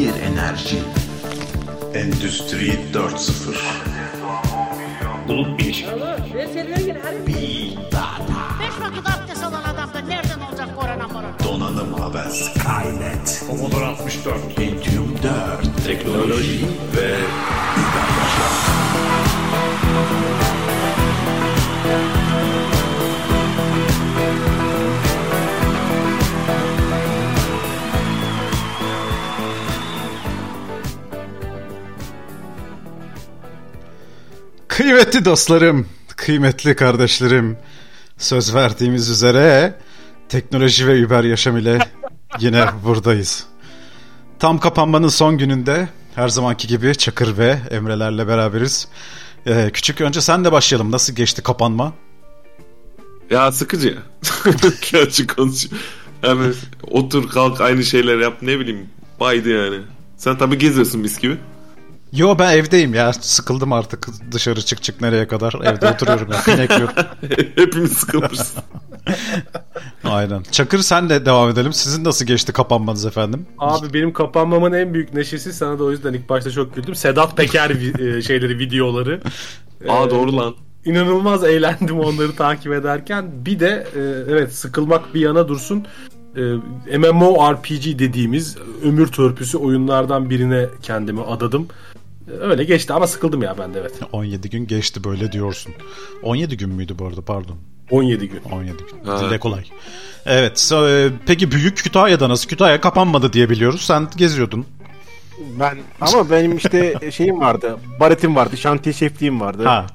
[0.00, 0.78] Yenilebilir enerji.
[1.94, 3.54] Endüstri 4.0
[5.28, 5.88] Bulut bilişim.
[7.26, 8.20] Big Data.
[8.60, 11.38] Beş vakit abdest alan adam da nereden olacak korona morona?
[11.44, 13.42] Donanım haber Skynet.
[13.46, 14.56] Commodore 64.
[14.56, 15.84] Pentium 4.
[15.86, 16.60] Teknoloji
[16.96, 17.16] ve
[34.80, 35.86] Kıymetli dostlarım,
[36.16, 37.56] kıymetli kardeşlerim,
[38.18, 39.74] söz verdiğimiz üzere
[40.28, 41.78] teknoloji ve über yaşam ile
[42.38, 43.46] yine buradayız.
[44.38, 48.88] Tam kapanmanın son gününde her zamanki gibi Çakır ve Emrelerle beraberiz.
[49.46, 50.92] Ee, küçük önce sen de başlayalım.
[50.92, 51.92] Nasıl geçti kapanma?
[53.30, 53.98] Ya sıkıcı.
[55.06, 55.78] Açık konuşayım.
[56.22, 56.52] Yani
[56.90, 58.88] otur kalk aynı şeyler yap ne bileyim
[59.20, 59.80] baydı yani.
[60.16, 61.38] Sen tabii geziyorsun mis gibi.
[62.12, 63.12] Yo ben evdeyim ya.
[63.12, 65.54] Sıkıldım artık dışarı çık çık nereye kadar.
[65.64, 66.40] Evde oturuyorum ya.
[66.42, 66.94] Pinekliyorum.
[67.56, 68.54] Hepimiz sıkılmışız.
[70.04, 70.42] Aynen.
[70.50, 71.72] Çakır sen de devam edelim.
[71.72, 73.46] Sizin nasıl geçti kapanmanız efendim?
[73.58, 76.94] Abi benim kapanmamın en büyük neşesi sana da o yüzden ilk başta çok güldüm.
[76.94, 79.20] Sedat Peker e, şeyleri, videoları.
[79.88, 80.54] Aa Ee, doğru lan.
[80.84, 83.30] İnanılmaz eğlendim onları takip ederken.
[83.46, 84.00] Bir de e,
[84.32, 85.86] evet sıkılmak bir yana dursun.
[86.36, 91.68] E, MMORPG dediğimiz ömür törpüsü oyunlardan birine kendimi adadım.
[92.40, 93.92] Öyle geçti ama sıkıldım ya ben de evet.
[94.12, 95.74] 17 gün geçti böyle diyorsun.
[96.22, 97.56] 17 gün müydü bu arada pardon.
[97.90, 98.40] 17 gün.
[98.52, 99.04] 17 gün.
[99.10, 99.20] Ha.
[99.20, 99.64] Dile kolay.
[100.26, 100.58] Evet.
[100.58, 102.48] so- e, peki Büyük Kütahya'da nasıl?
[102.48, 103.80] Kütahya kapanmadı diye biliyoruz.
[103.80, 104.66] Sen geziyordun.
[105.60, 107.76] Ben ama benim işte şeyim vardı.
[108.00, 109.64] Baretim vardı, şantiye şefliğim vardı.
[109.64, 109.86] Ha.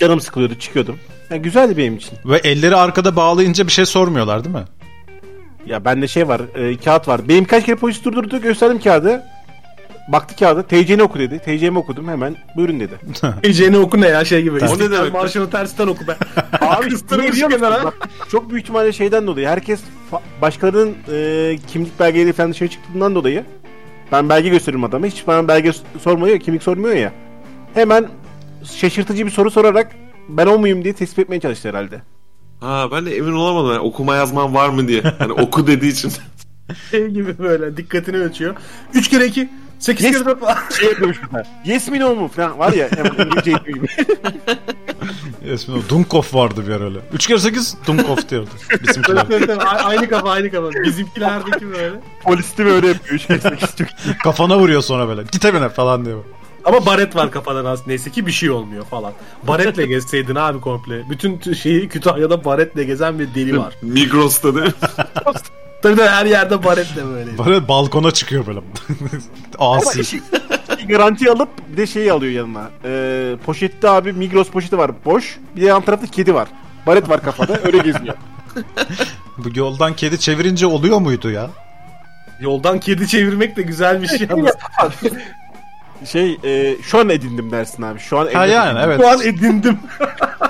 [0.00, 0.98] Canım sıkılıyordu, çıkıyordum.
[1.30, 2.12] Yani güzeldi benim için.
[2.24, 4.64] Ve elleri arkada bağlayınca bir şey sormuyorlar değil mi?
[5.66, 7.28] Ya bende şey var, e, kağıt var.
[7.28, 9.22] Benim kaç kere polis durdurdu, gösterdim kağıdı.
[10.12, 11.38] Baktı kağıda, TC'ni oku dedi.
[11.38, 12.94] TC'mi okudum hemen, buyurun dedi.
[13.42, 14.58] Ece'ni oku ne ya şey gibi.
[14.64, 15.12] O ne demek?
[15.12, 16.16] Marşını tersten oku be.
[16.60, 17.84] Abi Kıstırmış kenara.
[17.84, 19.48] Bak, çok büyük ihtimalle şeyden dolayı.
[19.48, 19.80] Herkes
[20.42, 23.44] başkalarının e, kimlik belgeleri falan dışarı çıktığından dolayı.
[24.12, 25.06] Ben belge gösteririm adama.
[25.06, 27.12] Hiç bana belge sormuyor, kimlik sormuyor ya.
[27.74, 28.08] Hemen
[28.64, 29.92] şaşırtıcı bir soru sorarak
[30.28, 32.02] ben o muyum diye tespit etmeye çalıştı herhalde.
[32.60, 35.02] Ha ben de emin olamadım yani okuma yazman var mı diye.
[35.18, 36.12] Hani oku dediği için.
[36.90, 38.54] Şey gibi böyle dikkatini ölçüyor.
[38.94, 39.48] 3 kere 2
[39.80, 40.12] 8 Yes.
[40.14, 40.56] kere 4 falan.
[40.78, 41.42] Şey yapıyormuş tane.
[41.64, 42.88] Yes mi no mu falan var ya.
[42.88, 43.86] İngilizce gibi.
[45.54, 45.78] İsmi o.
[45.88, 46.98] Dunkov vardı bir ara öyle.
[47.12, 48.50] 3 kere 8 Dunkov diyordu.
[48.88, 49.26] Bizimkiler.
[49.30, 50.70] Evet, evet, a- aynı kafa aynı kafa.
[50.84, 51.94] Bizimkilerdeki böyle.
[52.24, 53.14] Polis de böyle yapıyor.
[53.14, 54.16] Üç kez sekiz çok iyi.
[54.24, 55.22] Kafana vuruyor sonra böyle.
[55.32, 56.24] Git evine falan diyor.
[56.64, 59.12] Ama baret var kafadan aslında neyse ki bir şey olmuyor falan.
[59.42, 61.10] Baretle gezseydin abi komple.
[61.10, 63.74] Bütün şeyi Kütahya'da baretle gezen bir deli var.
[63.82, 64.72] Migros'ta değil mi?
[65.82, 67.38] Tabii de her yerde baretle böyle.
[67.46, 68.60] Böyle balkona çıkıyor böyle.
[69.58, 70.00] Asi.
[70.00, 70.20] işi,
[70.88, 72.70] garanti alıp bir de şeyi alıyor yanına.
[72.84, 75.38] Ee, poşette abi Migros poşeti var boş.
[75.56, 76.48] Bir de yan tarafta kedi var.
[76.86, 78.14] Baret var kafada öyle geziyor.
[79.38, 81.50] Bu yoldan kedi çevirince oluyor muydu ya?
[82.40, 84.52] Yoldan kedi çevirmek de güzelmiş yalnız.
[86.04, 87.98] Şey e, şu an edindim dersin abi.
[88.00, 89.00] Şu an Ha evde- yani evet.
[89.00, 89.78] Şu an edindim.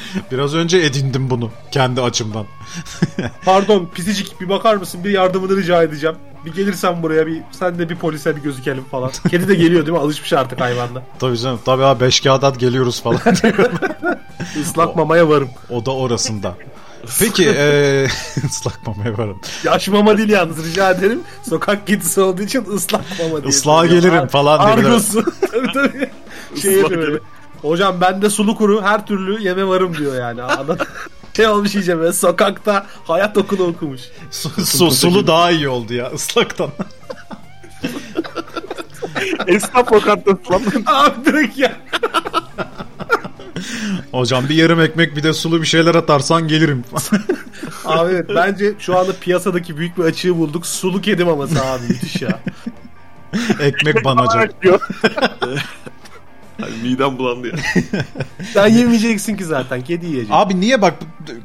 [0.32, 2.46] Biraz önce edindim bunu kendi açımdan.
[3.44, 5.04] Pardon pisicik bir bakar mısın?
[5.04, 6.16] Bir yardımını rica edeceğim.
[6.44, 9.10] Bir gelirsen buraya bir sen de bir polise bir gözükelim falan.
[9.30, 10.02] Kedi de geliyor değil mi?
[10.02, 11.02] Alışmış artık hayvanla.
[11.18, 11.60] Tabii canım.
[11.64, 13.70] Tabii abi beş kağıdat geliyoruz falan diyor.
[14.60, 15.48] Islak mamaya varım.
[15.70, 16.56] O da orasında.
[17.20, 18.08] Peki eee
[18.44, 19.40] ıslak mamaya varım.
[19.64, 21.20] Yaş mama değil yalnız rica ederim.
[21.48, 23.48] Sokak kedisi olduğu için ıslak mama diye.
[23.48, 24.58] Islağa gelirim falan.
[24.58, 25.24] Argosu.
[25.52, 26.10] tabii tabii.
[26.62, 27.18] Şey böyle.
[27.62, 30.42] Hocam ben de sulu kuru her türlü yeme varım diyor yani.
[30.42, 30.76] Adam
[31.36, 34.00] şey olmuş iyice böyle sokakta hayat okulu okumuş.
[34.30, 36.70] Su, su- sulu daha iyi oldu ya ıslaktan.
[39.46, 40.62] Esnaf lokantası lan.
[40.86, 41.72] Abi direkt ya.
[44.12, 46.84] Hocam bir yarım ekmek bir de sulu bir şeyler atarsan gelirim.
[47.84, 50.66] Abi evet, bence şu anda piyasadaki büyük bir açığı bulduk.
[50.66, 52.40] Sulu kedi maması abi müthiş ya.
[53.60, 54.54] ekmek banacak.
[56.62, 57.54] Hani midem bulandı ya.
[58.54, 59.84] Sen yemeyeceksin ki zaten.
[59.84, 60.28] Kedi yiyecek.
[60.30, 60.94] Abi niye bak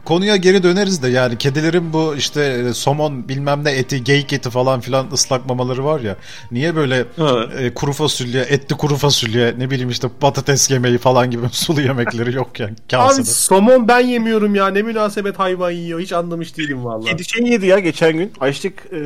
[0.05, 4.49] konuya geri döneriz de yani kedilerin bu işte e, somon bilmem ne eti geyik eti
[4.49, 6.15] falan filan ıslak mamaları var ya
[6.51, 7.43] niye böyle Ha.
[7.59, 12.35] e, kuru fasulye etli kuru fasulye ne bileyim işte patates yemeği falan gibi sulu yemekleri
[12.35, 13.25] yok yani Abi kasede.
[13.25, 14.67] somon ben yemiyorum ya.
[14.67, 15.99] Ne münasebet hayvan yiyor.
[15.99, 17.09] Hiç anlamış değilim vallahi.
[17.11, 18.31] Kedi şey yedi ya geçen gün.
[18.39, 18.97] Açlık e,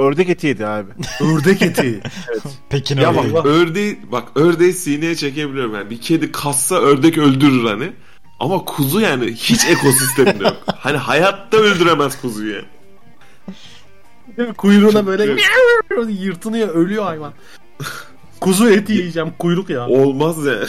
[0.00, 0.90] ördek eti yedi abi.
[1.20, 2.00] Ördek eti.
[2.68, 3.34] Pekin Ya ördeği.
[3.34, 5.90] bak ördeği, bak ördeği sineye çekebiliyorum yani.
[5.90, 7.92] Bir kedi kassa ördek öldürür hani.
[8.40, 10.56] Ama kuzu yani hiç ekosisteminde yok.
[10.78, 12.64] Hani hayatta öldüremez kuzuyu yani.
[14.56, 15.36] Kuyruğuna böyle
[16.12, 16.68] yırtınıyor.
[16.68, 17.32] Ölüyor hayvan.
[18.40, 19.30] Kuzu eti yiyeceğim.
[19.38, 19.88] Kuyruk yağı.
[19.88, 20.66] Olmaz yani.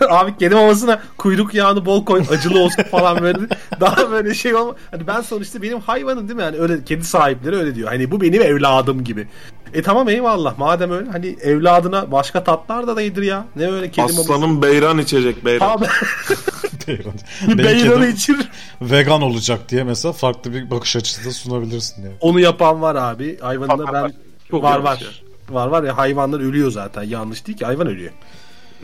[0.10, 2.22] Abi kedi mamasına kuyruk yağını bol koy.
[2.30, 3.38] Acılı olsun falan böyle.
[3.80, 4.74] Daha böyle şey olma.
[4.90, 6.42] Hani ben sonuçta benim hayvanım değil mi?
[6.42, 7.88] Yani öyle kedi sahipleri öyle diyor.
[7.88, 9.28] Hani bu benim evladım gibi.
[9.74, 10.58] E tamam eyvallah.
[10.58, 13.44] Madem öyle hani evladına başka tatlar da yedir ya.
[13.56, 14.20] Ne öyle kedi maması.
[14.20, 15.68] Aslanın beyran içecek beyran.
[15.70, 15.86] Abi
[17.48, 18.36] Benim beyranı içir.
[18.82, 22.14] vegan olacak diye mesela farklı bir bakış açısı da sunabilirsin yani.
[22.20, 23.38] Onu yapan var abi.
[23.40, 24.12] Hayvanında ben
[24.50, 25.21] Çok var var.
[25.48, 27.02] Var var ya hayvanlar ölüyor zaten.
[27.02, 28.12] Yanlış değil ki hayvan ölüyor.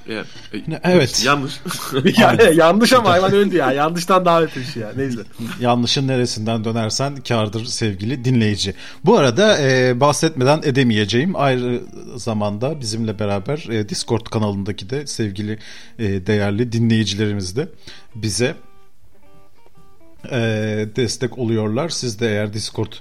[0.09, 1.23] Yani, Evet.
[1.27, 1.61] Yanlış.
[2.19, 3.73] yani yanlış ama hayvan öldü ya.
[3.73, 4.93] Yanlıştan daha şey ya.
[4.97, 5.21] Neyse.
[5.61, 8.75] Yanlışın neresinden dönersen kardır sevgili dinleyici.
[9.05, 11.83] Bu arada e, bahsetmeden edemeyeceğim ayrı
[12.17, 15.59] zamanda bizimle beraber e, Discord kanalındaki de sevgili
[15.99, 17.69] e, değerli dinleyicilerimiz de
[18.15, 18.55] bize
[20.31, 20.39] e,
[20.97, 21.89] destek oluyorlar.
[21.89, 22.93] Siz de eğer Discord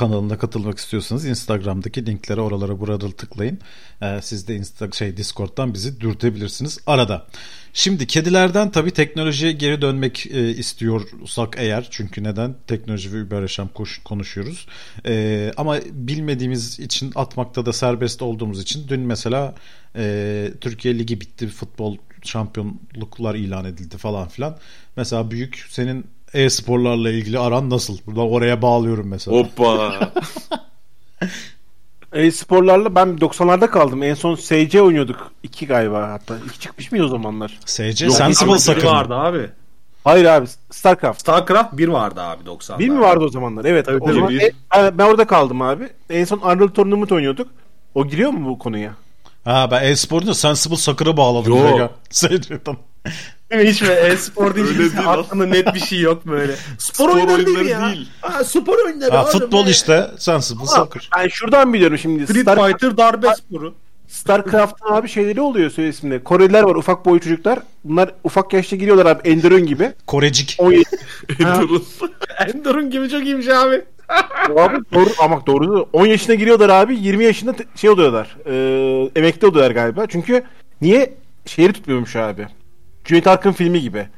[0.00, 3.58] kanalına katılmak istiyorsanız Instagram'daki linklere oralara burada tıklayın.
[4.02, 7.26] E, siz de Insta şey Discord'dan bizi dürtebilirsiniz arada.
[7.72, 13.68] Şimdi kedilerden tabii teknolojiye geri dönmek e, istiyorsak eğer çünkü neden teknoloji ve über yaşam
[14.04, 14.66] konuşuyoruz.
[15.06, 19.54] E, ama bilmediğimiz için atmakta da serbest olduğumuz için dün mesela
[19.96, 24.58] e, Türkiye Ligi bitti futbol şampiyonluklar ilan edildi falan filan.
[24.96, 27.98] Mesela büyük senin e-sporlarla ilgili aran nasıl?
[28.06, 29.36] Burada oraya bağlıyorum mesela.
[29.36, 29.90] Hoppa.
[32.12, 34.02] E-sporlarla ben 90'larda kaldım.
[34.02, 35.32] En son SC oynuyorduk.
[35.42, 36.36] 2 galiba hatta.
[36.46, 37.58] 2 çıkmış mıydı o zamanlar?
[37.66, 38.86] SC Yok, Sensible Bir sakın.
[38.88, 39.50] vardı abi.
[40.04, 40.46] Hayır abi.
[40.70, 41.20] StarCraft.
[41.20, 42.78] Starcraft 1 vardı abi 90'larda.
[42.78, 43.64] Bir mi vardı o zamanlar?
[43.64, 43.86] Evet.
[43.86, 44.40] Tabii, o tabii, zaman bir.
[44.40, 45.88] e- ben, ben orada kaldım abi.
[46.10, 47.48] En son Unreal Tournament oynuyorduk.
[47.94, 48.92] O giriyor mu bu konuya?
[49.44, 51.52] Ha ben e-sporunu Sensible Sakır'a bağladım.
[51.54, 51.88] Yo.
[53.50, 53.58] Mi?
[53.70, 53.88] Hiç mi?
[53.88, 56.52] E-spor deyince aklında net bir şey yok böyle.
[56.78, 57.86] Spor, Spor oyunları değil, ya.
[57.92, 58.08] değil.
[58.20, 59.70] Ha, spor oyunları Ha, futbol be.
[59.70, 61.10] işte Sensible Soccer.
[61.18, 62.24] Ben şuradan biliyorum şimdi.
[62.26, 63.74] Street Star- Fighter darbe sporu.
[64.08, 66.24] StarCraft'ın abi şeyleri oluyor söylesimde.
[66.24, 67.58] Koreliler var ufak boy çocuklar.
[67.84, 69.92] Bunlar ufak yaşta giriyorlar abi Enderun gibi.
[70.06, 70.56] Korecik.
[70.58, 70.84] 17
[71.38, 71.84] Durun.
[72.46, 73.84] Enderun gibi çok iyiymiş abi.
[74.56, 75.88] Abi doğru ama doğru.
[75.92, 78.36] 10 yaşına giriyorlar abi 20 yaşında şey oluyorlar.
[78.46, 80.06] E, emekli oluyorlar galiba.
[80.06, 80.42] Çünkü
[80.80, 81.14] niye
[81.46, 82.46] şehri tutmuyormuş abi.
[83.04, 84.08] Cüneyt Arkın filmi gibi.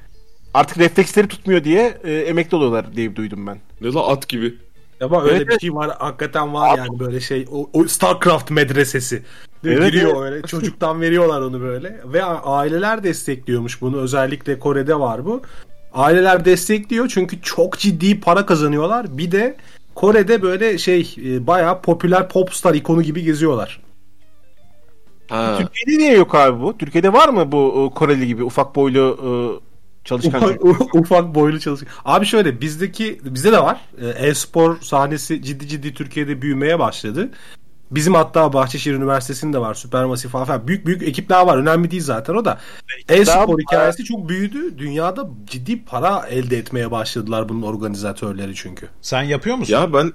[0.54, 3.58] Artık refleksleri tutmuyor diye e, emekli oluyorlar diye duydum ben.
[3.80, 4.54] Ne la at gibi.
[5.00, 9.22] Ama öyle Evet, bir şey var hakikaten var yani böyle şey o, o Starcraft medresesi.
[9.64, 10.32] Evet, Giriyor evet.
[10.32, 15.42] öyle çocuktan veriyorlar onu böyle ve aileler destekliyormuş bunu özellikle Kore'de var bu.
[15.94, 19.18] Aileler destekliyor çünkü çok ciddi para kazanıyorlar.
[19.18, 19.56] Bir de
[19.94, 23.80] Kore'de böyle şey e, bayağı popüler popstar ikonu gibi geziyorlar.
[25.28, 25.58] Ha.
[25.58, 26.78] Türkiye'de niye yok abi bu?
[26.78, 29.30] Türkiye'de var mı bu e, Koreli gibi ufak boylu e,
[30.04, 30.64] çalışkan çocuk?
[30.64, 31.88] Ufak, ufak boylu çalışkan.
[32.04, 33.80] Abi şöyle bizdeki bizde de var.
[34.00, 37.30] Ee, E-spor sahnesi ciddi ciddi Türkiye'de büyümeye başladı.
[37.92, 39.74] Bizim hatta Bahçeşehir Üniversitesi'nde var.
[39.74, 40.68] Supermassive falan.
[40.68, 41.58] Büyük büyük ekipler var.
[41.58, 42.58] Önemli değil zaten o da.
[43.08, 44.78] E-spor hikayesi çok büyüdü.
[44.78, 48.88] Dünyada ciddi para elde etmeye başladılar bunun organizatörleri çünkü.
[49.02, 49.72] Sen yapıyor musun?
[49.72, 50.12] Ya ben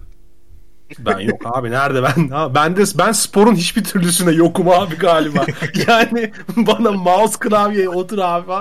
[0.99, 2.27] Ben yok abi nerede ben?
[2.29, 5.45] Ha, ben de ben sporun hiçbir türlüsüne yokum abi galiba.
[5.87, 8.51] yani bana mouse klavyeye otur abi.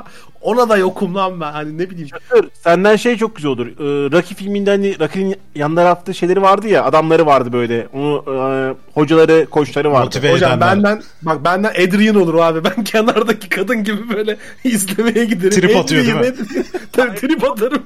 [0.40, 1.52] Ona da yokum lan ben.
[1.52, 2.09] Hani ne bileyim.
[2.30, 3.66] Dur, Senden şey çok güzel olur.
[3.66, 7.87] Ee, Rocky filminde hani Rocky'nin yan tarafta şeyleri vardı ya adamları vardı böyle.
[7.92, 10.04] Onu e, hocaları, koçları vardı.
[10.04, 10.76] Motive Hocam edenler.
[10.76, 12.64] benden bak benden Adrian olur abi.
[12.64, 15.61] Ben kenardaki kadın gibi böyle izlemeye giderim.
[15.61, 16.21] Trip atıyor değil mi?
[16.21, 16.64] Adrian.
[16.92, 17.83] Tabii trip atarım.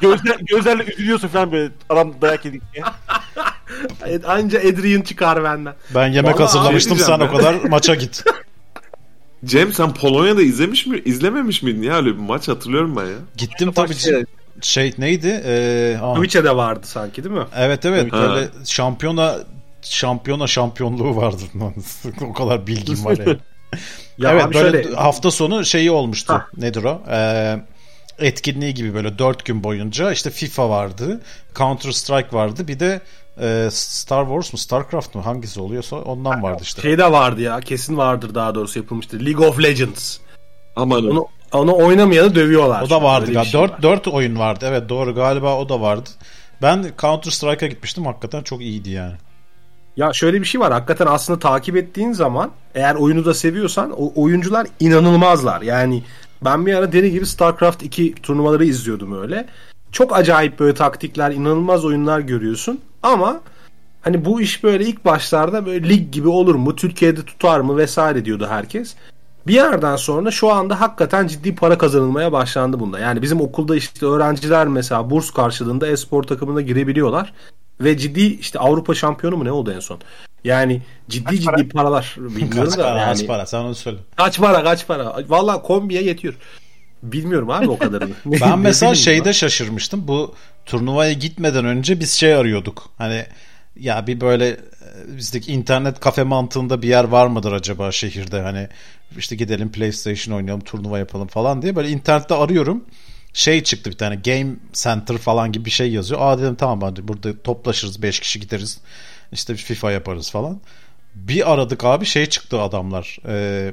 [0.00, 2.84] Gözler, gözlerle üzülüyorsun falan böyle adam dayak yedik diye.
[4.26, 5.74] Anca Adrian çıkar benden.
[5.94, 8.24] Ben yemek Vallahi hazırlamıştım abi sen o diyeceğim kadar maça git.
[9.44, 11.02] Cem sen Polonya'da izlemiş mi?
[11.04, 13.16] İzlememiş miydin ya öyle bir maç hatırlıyorum ben ya.
[13.36, 13.94] Gittim tabii.
[14.08, 14.26] Evet.
[14.62, 15.42] Şey neydi?
[15.46, 17.44] Ee, Twitch'e de vardı sanki değil mi?
[17.56, 18.18] evet evet Ha.
[18.20, 19.38] böyle şampiyona
[19.82, 21.42] şampiyona şampiyonluğu vardı.
[22.30, 23.38] o kadar bilgim var yani.
[24.18, 26.32] Ya evet böyle şöyle hafta sonu şeyi olmuştu.
[26.32, 26.46] Ha.
[26.56, 27.02] Nedir o?
[27.10, 27.56] Ee,
[28.18, 31.20] etkinliği gibi böyle 4 gün boyunca işte FIFA vardı,
[31.54, 33.00] Counter Strike vardı, bir de
[33.40, 36.82] e, Star Wars mu, Starcraft mı hangisi oluyorsa ondan vardı işte.
[36.82, 39.26] Şey de vardı ya kesin vardır daha doğrusu yapılmıştır.
[39.26, 40.18] League of Legends.
[40.76, 42.82] Aman Onu, onu oynamayanı dövüyorlar.
[42.82, 43.44] O da vardı galiba.
[43.44, 43.82] şey 4 var.
[43.82, 44.64] 4 oyun vardı.
[44.68, 46.10] Evet doğru galiba o da vardı.
[46.62, 48.06] Ben Counter Strike'a gitmiştim.
[48.06, 49.14] Hakikaten çok iyiydi yani.
[49.96, 50.72] Ya şöyle bir şey var.
[50.72, 55.62] Hakikaten aslında takip ettiğin zaman eğer oyunu da seviyorsan o oyuncular inanılmazlar.
[55.62, 56.02] Yani
[56.44, 59.46] ben bir ara deli gibi StarCraft 2 turnuvaları izliyordum öyle.
[59.92, 62.80] Çok acayip böyle taktikler, inanılmaz oyunlar görüyorsun.
[63.02, 63.40] Ama
[64.00, 66.76] hani bu iş böyle ilk başlarda böyle lig gibi olur mu?
[66.76, 68.94] Türkiye'de tutar mı vesaire diyordu herkes.
[69.46, 72.98] Bir yerden sonra şu anda hakikaten ciddi para kazanılmaya başlandı bunda.
[72.98, 77.32] Yani bizim okulda işte öğrenciler mesela burs karşılığında e-spor takımına girebiliyorlar.
[77.80, 79.98] Ve ciddi işte Avrupa şampiyonu mu ne oldu en son?
[80.44, 83.10] Yani ciddi ciddi paralar bilmiyorum Kaç da para, yani.
[83.10, 83.98] az para sen onu söyle.
[84.16, 85.16] Kaç para kaç para?
[85.28, 86.34] Valla kombiye yetiyor.
[87.02, 88.14] Bilmiyorum abi o kadarını.
[88.40, 90.08] Ben mesela şeyde şaşırmıştım.
[90.08, 90.34] Bu
[90.66, 92.90] turnuvaya gitmeden önce biz şey arıyorduk.
[92.98, 93.26] Hani
[93.76, 94.58] ya bir böyle e,
[95.16, 98.40] bizdeki internet kafe mantığında bir yer var mıdır acaba şehirde?
[98.40, 98.68] Hani
[99.18, 102.84] işte gidelim PlayStation oynayalım, turnuva yapalım falan diye böyle internette arıyorum.
[103.34, 106.20] Şey çıktı bir tane Game Center falan gibi bir şey yazıyor.
[106.20, 108.80] Aa dedim tamam hadi burada toplaşırız 5 kişi gideriz.
[109.32, 110.60] İşte FIFA yaparız falan.
[111.14, 113.18] Bir aradık abi şey çıktı adamlar.
[113.26, 113.72] Ee,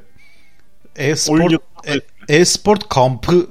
[0.96, 3.48] e-sport Oyun e- e-sport kampı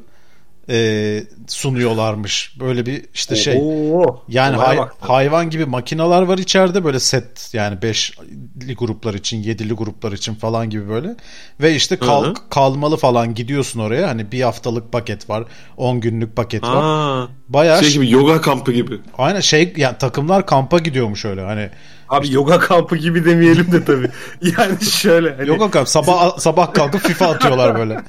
[0.70, 2.56] e, sunuyorlarmış.
[2.60, 3.58] Böyle bir işte şey.
[3.62, 9.72] Oo, Yani hay- hayvan gibi makineler var içeride böyle set yani 5'li gruplar için 7'li
[9.74, 11.16] gruplar için falan gibi böyle
[11.60, 12.34] ve işte kal- Hı hı.
[12.50, 15.44] kalmalı falan gidiyorsun oraya hani bir haftalık paket var
[15.76, 16.82] 10 günlük paket var
[17.22, 19.00] Aa, bayağı şey gibi yoga kampı gibi.
[19.18, 21.70] aynen şey yani takımlar kampa gidiyormuş öyle hani
[22.10, 24.10] Abi yoga kampı gibi demeyelim de tabii.
[24.58, 25.36] Yani şöyle.
[25.36, 28.02] Hani yok yok sabah sabah kalkıp FIFA atıyorlar böyle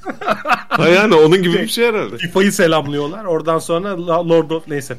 [0.69, 2.17] Ha yani onun gibi bir şey herhalde.
[2.17, 3.25] FIFA'yı selamlıyorlar.
[3.25, 4.97] Oradan sonra Lord of neyse.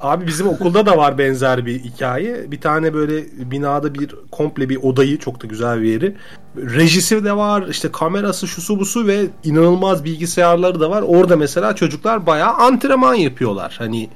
[0.00, 2.50] Abi bizim okulda da var benzer bir hikaye.
[2.50, 6.16] Bir tane böyle binada bir komple bir odayı çok da güzel bir yeri.
[6.56, 11.02] Rejisi de var, işte kamerası, şusu busu ve inanılmaz bilgisayarları da var.
[11.02, 13.74] Orada mesela çocuklar bayağı antrenman yapıyorlar.
[13.78, 14.10] Hani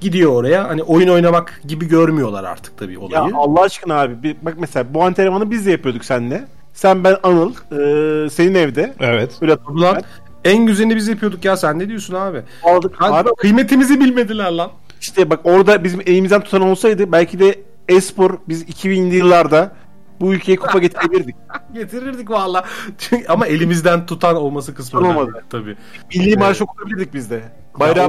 [0.00, 0.68] gidiyor oraya.
[0.68, 3.34] Hani oyun oynamak gibi görmüyorlar artık tabii Ya olayı.
[3.36, 4.22] Allah aşkına abi.
[4.22, 6.44] Bir, bak mesela bu antrenmanı biz de yapıyorduk seninle.
[6.74, 8.94] Sen ben Anıl e, senin evde.
[9.00, 10.02] evet Böyle Ulan
[10.44, 12.42] en güzelini biz yapıyorduk ya sen ne diyorsun abi?
[12.64, 13.02] aldık.
[13.02, 14.70] Abi, Abi kıymetimizi bilmediler lan.
[15.00, 17.58] işte bak orada bizim elimizden tutan olsaydı belki de
[17.88, 19.72] espor biz 2000'li yıllarda
[20.20, 21.36] bu ülkeye kupa getirebilirdik.
[21.74, 22.64] Getirirdik valla.
[22.98, 25.44] Çünkü- Ama elimizden tutan olması kısmı Olmadı.
[25.50, 25.76] tabii.
[26.14, 27.42] Milli marşı okuyabilirdik biz de.
[27.80, 28.08] Bayrağı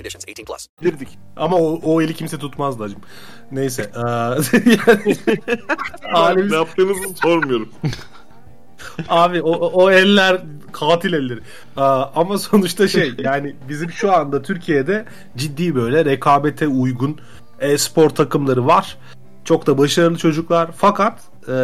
[0.01, 0.25] conditions.
[0.27, 0.67] 18 plus.
[0.81, 1.07] bilirdik.
[1.37, 2.99] Ama o, o eli kimse tutmazdı hacım.
[3.51, 3.91] Neyse.
[3.95, 5.15] yani-
[6.13, 7.69] Halimiz- ne yaptığınızı sormuyorum.
[9.09, 10.41] abi o, o eller
[10.71, 11.39] katil elleri.
[11.77, 15.05] Aa, ama sonuçta şey yani bizim şu anda Türkiye'de
[15.37, 17.19] ciddi böyle rekabete uygun
[17.59, 18.97] e-spor takımları var.
[19.45, 20.69] Çok da başarılı çocuklar.
[20.77, 21.19] Fakat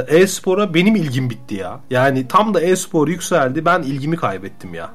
[0.08, 1.80] e-spora benim ilgim bitti ya.
[1.90, 3.66] Yani tam da e-spor yükseldi.
[3.66, 4.90] Ben ilgimi kaybettim ya.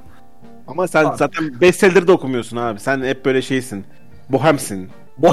[0.67, 2.81] Ama sen zaten bestselleri de okumuyorsun abi.
[2.81, 3.85] Sen hep böyle şeysin.
[4.29, 4.91] Bohemsin.
[5.19, 5.33] Bu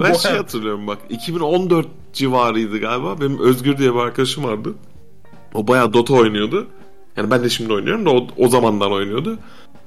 [0.00, 3.20] Ben Bu- şey hatırlıyorum bak 2014 civarıydı galiba.
[3.20, 4.74] Benim Özgür diye bir arkadaşım vardı.
[5.54, 6.66] O bayağı Dota oynuyordu.
[7.16, 9.38] Yani ben de şimdi oynuyorum da o, o zamandan oynuyordu.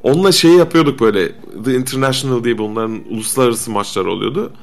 [0.04, 1.32] Onunla şey yapıyorduk böyle
[1.66, 4.54] The International diye bunların uluslararası maçlar oluyordu.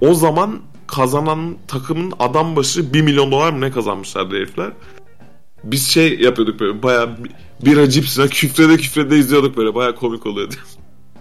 [0.00, 4.72] O zaman kazanan takımın adam başı 1 milyon dolar mı ne kazanmışlardı herifler.
[5.64, 6.82] Biz şey yapıyorduk böyle
[7.24, 10.54] bir- bira cipsine küfrede küfrede izliyorduk böyle bayağı komik oluyordu.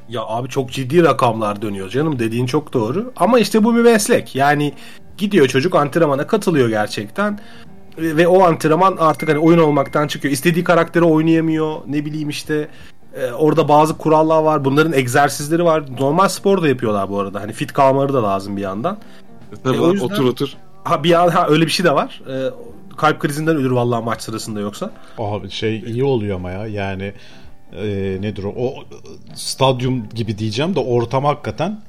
[0.10, 3.12] Ya abi çok ciddi rakamlar dönüyor canım dediğin çok doğru.
[3.16, 4.36] Ama işte bu bir meslek.
[4.36, 4.74] Yani
[5.18, 7.40] gidiyor çocuk antrenmana katılıyor gerçekten.
[7.98, 10.32] Ve o antrenman artık hani oyun olmaktan çıkıyor.
[10.34, 11.76] İstediği karakteri oynayamıyor.
[11.88, 12.68] Ne bileyim işte
[13.14, 14.66] e, orada bazı kurallar var.
[14.66, 15.84] Bunların egzersizleri var.
[16.00, 17.42] Normal spor da yapıyorlar bu arada.
[17.42, 18.98] Hani fit kalmaları da lazım bir yandan.
[19.64, 20.50] Tabii E, o lan, yüzden- otur otur.
[20.84, 22.22] Ha bir an ha, öyle bir şey de var.
[22.30, 22.34] E,
[22.98, 24.92] kalp krizinden ölür vallahi maç sırasında yoksa.
[25.18, 27.14] Abi şey iyi oluyor ama ya yani
[27.74, 27.86] e,
[28.22, 28.50] nedir o?
[28.58, 28.74] o
[29.36, 31.82] stadyum gibi diyeceğim de ortam hakikaten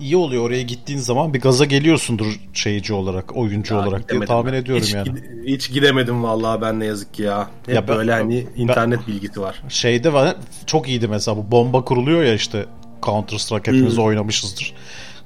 [0.00, 4.52] iyi oluyor oraya gittiğin zaman bir gaza geliyorsundur şeyci olarak, oyuncu Ya olarak diye tahmin
[4.52, 4.58] ben.
[4.58, 5.08] ediyorum hiç, yani.
[5.46, 7.48] Hiç gidemedim vallahi ben ne yazık ki ya.
[7.66, 9.62] Hep Ya ben- böyle hani ben- internet bilgisi var.
[9.68, 12.66] Şeyde var çok iyiydi mesela bu bomba kuruluyor ya işte
[13.02, 14.04] Counter Strike hepimiz Hmm.
[14.04, 14.74] oynamışızdır.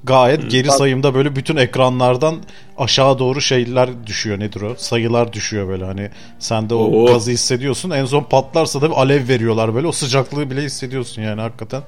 [0.05, 2.37] Gayet geri sayımda böyle bütün ekranlardan
[2.79, 4.75] aşağı doğru şeyler düşüyor nedir o?
[4.77, 7.07] Sayılar düşüyor böyle hani sen de o Oo.
[7.07, 7.91] gazı hissediyorsun.
[7.91, 11.83] En son patlarsa da bir alev veriyorlar böyle o sıcaklığı bile hissediyorsun yani hakikaten.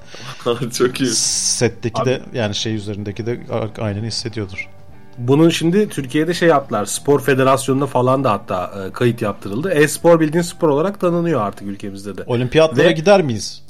[0.77, 1.09] Çok iyi.
[1.15, 3.39] Setteki de yani şey üzerindeki de
[3.81, 4.69] aynen hissediyordur.
[5.17, 6.85] Bunun şimdi Türkiye'de şey yaptılar.
[6.85, 9.71] Spor Federasyonu'na falan da hatta e, kayıt yaptırıldı.
[9.71, 12.23] E-spor bildiğin spor olarak tanınıyor artık ülkemizde de.
[12.27, 13.61] Olimpiyatlara Ve- gider miyiz?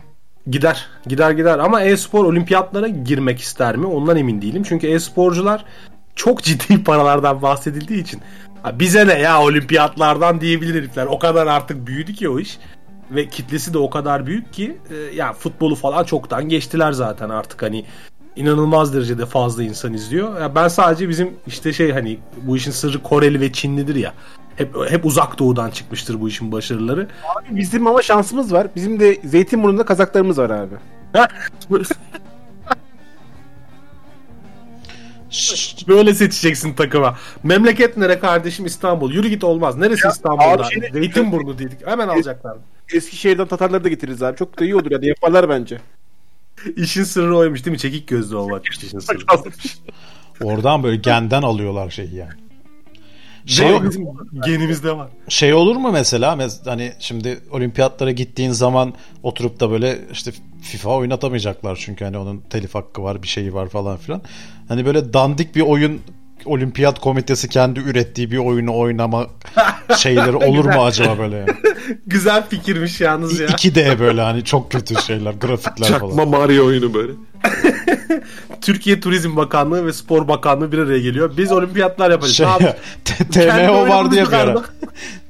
[0.50, 0.88] Gider.
[1.08, 3.86] Gider gider ama e-spor olimpiyatlara girmek ister mi?
[3.88, 4.64] Ondan emin değilim.
[4.64, 5.66] Çünkü e-sporcular
[6.16, 8.22] çok ciddi paralardan bahsedildiği için
[8.64, 11.06] "Ha, bize ne ya olimpiyatlardan diyebilir herifler.
[11.06, 12.58] O kadar artık büyüdü ki o iş.
[13.12, 17.62] Ve kitlesi de o kadar büyük ki e, ya futbolu falan çoktan geçtiler zaten artık
[17.64, 17.86] hani
[18.40, 20.42] inanılmaz derecede fazla insan izliyor.
[20.42, 24.14] Ya ben sadece bizim işte şey hani bu işin sırrı Koreli ve Çinlidir ya.
[24.56, 27.08] Hep hep uzak doğudan çıkmıştır bu işin başarıları.
[27.38, 28.68] Abi bizim ama şansımız var.
[28.76, 30.76] Bizim de Zeytinburnu'nda kazaklarımız var abi.
[35.88, 37.18] Böyle seçeceksin takıma.
[37.44, 39.14] Memleket nere kardeşim İstanbul.
[39.14, 39.78] Yürü git olmaz.
[39.78, 40.46] Neresi İstanbul'da?
[40.46, 41.88] abi şey- Zeytinburnu dedik.
[41.88, 42.58] Hemen alacaklar.
[42.94, 44.38] Eskişehir'den Tatarları da getiririz abi.
[44.38, 45.80] Çok da iyi olur yani yaparlar bence.
[46.76, 47.80] İşin sırrı oymuş değil mi?
[47.80, 49.20] Çekik gözlü olmak işin sırrı.
[50.44, 52.32] Oradan böyle genden alıyorlar şeyi yani.
[53.46, 54.08] Şey Şey, bizim
[54.46, 55.08] genimizde var.
[55.30, 60.90] şey olur mu mesela mes- hani şimdi olimpiyatlara gittiğin zaman oturup da böyle işte FIFA
[60.90, 64.22] oynatamayacaklar çünkü hani onun telif hakkı var bir şeyi var falan filan.
[64.68, 66.02] Hani böyle dandik bir oyun
[66.46, 69.28] olimpiyat komitesi kendi ürettiği bir oyunu oynama
[69.98, 71.50] şeyleri olur mu acaba böyle yani?
[72.08, 73.48] Güzel fikirmiş yalnız ya.
[73.48, 76.30] 2D böyle hani çok kötü şeyler grafikler Çakma falan.
[76.30, 77.12] Mario oyunu böyle.
[78.62, 81.38] Türkiye Turizm Bakanlığı ve Spor Bakanlığı bir araya geliyor.
[81.38, 82.62] Biz olimpiyatlar yapacağız.
[82.62, 84.64] Şey, Ne TMO vardı ya bir ara.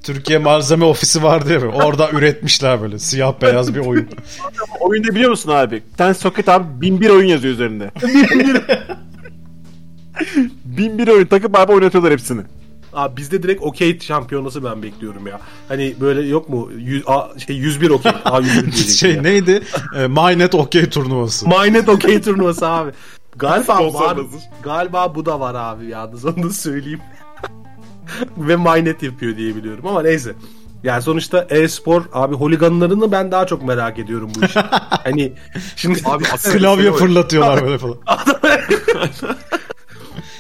[0.03, 1.59] Türkiye Malzeme Ofisi vardı ya.
[1.59, 4.07] Orada üretmişler böyle siyah beyaz bir oyun.
[4.79, 5.75] Oyunda biliyor musun abi?
[5.91, 7.91] Bir tane soket abi bin bir oyun yazıyor üzerinde.
[10.65, 12.41] Bin bir oyun takıp abi oynatıyorlar hepsini.
[12.93, 15.39] Abi bizde direkt okey şampiyonası ben bekliyorum ya.
[15.67, 16.69] Hani böyle yok mu?
[16.77, 18.11] Yüz, A, şey 101 okey.
[18.25, 19.21] A 101 diyecektim şey ya.
[19.21, 19.63] neydi?
[19.95, 21.47] E, Mynet Okey turnuvası.
[21.47, 22.91] Mynet okey turnuvası abi.
[23.35, 24.17] Galiba var,
[24.63, 26.99] galiba bu da var abi yalnız onu da söyleyeyim.
[28.38, 30.36] Ve Mynet yapıyor diye biliyorum ama neyse.
[30.84, 34.60] Yani sonuçta e-spor abi holiganlarını ben daha çok merak ediyorum bu işi.
[35.03, 35.34] hani
[35.75, 37.97] şimdi abi Klavye fırlatıyorlar böyle falan.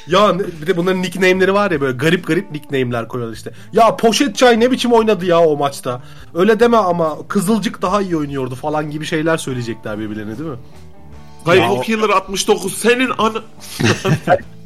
[0.09, 3.51] Ya bir de bunların nickname'leri var ya böyle garip garip nickname'ler koyuyorlar işte.
[3.73, 6.01] Ya poşet çay ne biçim oynadı ya o maçta.
[6.33, 10.57] Öyle deme ama Kızılcık daha iyi oynuyordu falan gibi şeyler söyleyecekler birbirlerine değil mi?
[11.45, 13.09] Hayır o Killer 69 senin.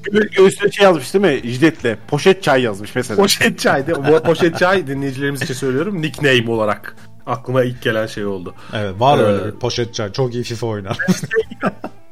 [0.04, 1.52] Gö- Göğsüne şey yazmış değil mi?
[1.52, 1.98] Jiletle.
[2.08, 3.22] Poşet çay yazmış mesela.
[3.22, 3.94] Poşet çay mi?
[4.08, 6.96] Bu poşet çay dinleyicilerimiz için söylüyorum nickname olarak.
[7.26, 8.56] Aklıma ilk gelen şey oldu.
[8.74, 10.12] Evet var Ee, öyle bir poşet çay.
[10.12, 10.98] Çok iyi FIFA oynar.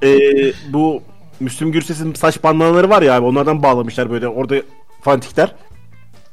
[0.04, 1.04] Ee, bu
[1.42, 4.56] Müslüm Gürses'in saç bandanaları var ya abi onlardan bağlamışlar böyle orada
[5.02, 5.56] fanatikler.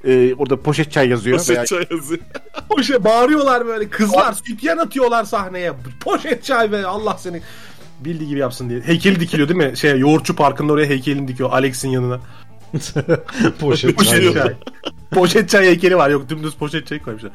[0.04, 1.38] Ee, orada poşet çay yazıyor.
[1.38, 2.20] veya- Poşet çay yazıyor.
[2.68, 5.72] Poşet bağırıyorlar böyle kızlar sütyen atıyorlar sahneye.
[6.00, 7.42] Poşet çay ve Allah seni
[8.00, 8.80] bildiği gibi yapsın diye.
[8.80, 9.76] Heykeli dikiliyor değil mi?
[9.76, 12.20] Şey Yoğurtçu Parkı'nda oraya heykelini dikiyor Alex'in yanına.
[13.60, 14.34] poşet Poşet çay.
[14.34, 14.54] çay.
[15.10, 16.10] poşet çay heykeli var.
[16.10, 17.30] Yok dümdüz poşet çay koymuşlar.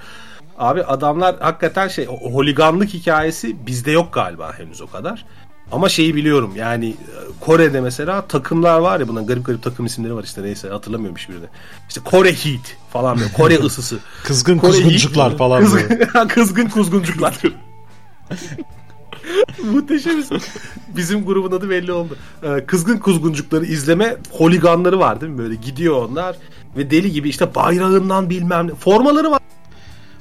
[0.58, 5.26] Abi adamlar hakikaten şey o holiganlık hikayesi bizde yok galiba henüz o kadar.
[5.72, 6.96] Ama şeyi biliyorum yani e,
[7.40, 11.46] Kore'de mesela takımlar var ya bunların garip garip takım isimleri var işte neyse hatırlamıyorum hiçbirini.
[11.90, 14.00] İşte Kore Heat falan böyle Kore ısısı.
[14.24, 15.38] Kızgın Kore kuzguncuklar Heat.
[15.38, 16.28] falan Kızgın, böyle.
[16.28, 17.42] kızgın kuzguncuklar.
[19.72, 20.30] Muhteşemiz.
[20.88, 22.18] Bizim grubun adı belli oldu.
[22.44, 25.38] Ee, Kızgın kuzguncukları izleme holiganları var değil mi?
[25.38, 26.36] Böyle gidiyor onlar
[26.78, 28.76] ve deli gibi işte bayrağından bilmem ne.
[28.76, 29.40] Formaları var.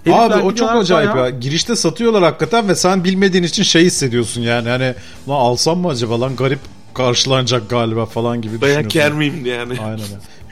[0.05, 1.39] Herifler Abi o çok acayip bayağı- ya.
[1.39, 4.69] Girişte satıyorlar hakikaten ve sen bilmediğin için şey hissediyorsun yani.
[4.69, 4.95] Hani
[5.29, 6.59] lan alsam mı acaba lan garip
[6.95, 9.73] karşılanacak galiba falan gibi Dayak yer miyim yani?
[9.81, 9.93] Aynen.
[9.93, 10.03] öyle.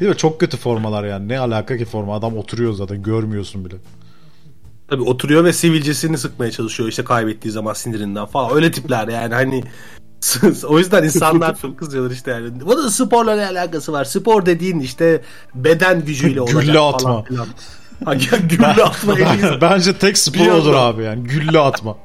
[0.01, 1.29] Bir de çok kötü formalar yani.
[1.29, 2.15] Ne alaka ki forma?
[2.17, 3.75] Adam oturuyor zaten görmüyorsun bile.
[4.89, 8.55] Tabii oturuyor ve sivilcesini sıkmaya çalışıyor işte kaybettiği zaman sinirinden falan.
[8.55, 9.65] Öyle tipler yani hani
[10.69, 12.61] o yüzden insanlar çok kızıyorlar işte yani.
[12.67, 14.05] Bunun sporla ne alakası var?
[14.05, 15.23] Spor dediğin işte
[15.55, 17.23] beden gücüyle olacak Gülle falan atma.
[17.25, 17.47] filan.
[18.49, 21.25] Gülle atma en Bence tek spor Bir odur anda- abi yani.
[21.25, 21.97] Gülle atma.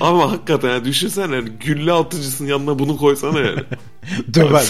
[0.00, 3.60] Ama hakikaten ya düşünsene yani gülle atıcısının yanına bunu koysana yani.
[4.34, 4.66] Döver.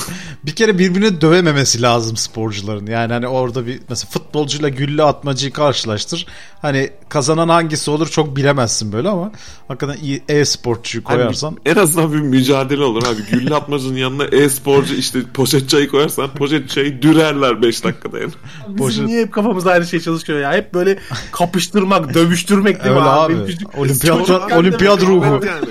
[0.46, 2.86] bir kere birbirini dövememesi lazım sporcuların.
[2.86, 6.26] Yani hani orada bir mesela futbolcuyla gülle atmacıyı karşılaştır.
[6.62, 9.32] Hani kazanan hangisi olur çok bilemezsin böyle ama
[9.68, 13.22] hakikaten iyi e-sportçuyu Hani koyarsan en azından bir mücadele olur abi.
[13.38, 18.32] Gülle atmacının yanına e-sporcu işte poşet çayı koyarsan poşet çayı dürerler 5 dakikada yani.
[18.68, 20.52] Bizim Boşu- niye hep kafamızda aynı şey çalışıyor ya?
[20.52, 20.98] Hep böyle
[21.32, 23.34] kapıştırmak, dövüştürmek değil mi Öyle abi?
[23.34, 23.56] abi.
[23.76, 25.24] Olimpiyat- olimpiyat ruhu.
[25.46, 25.66] Yani.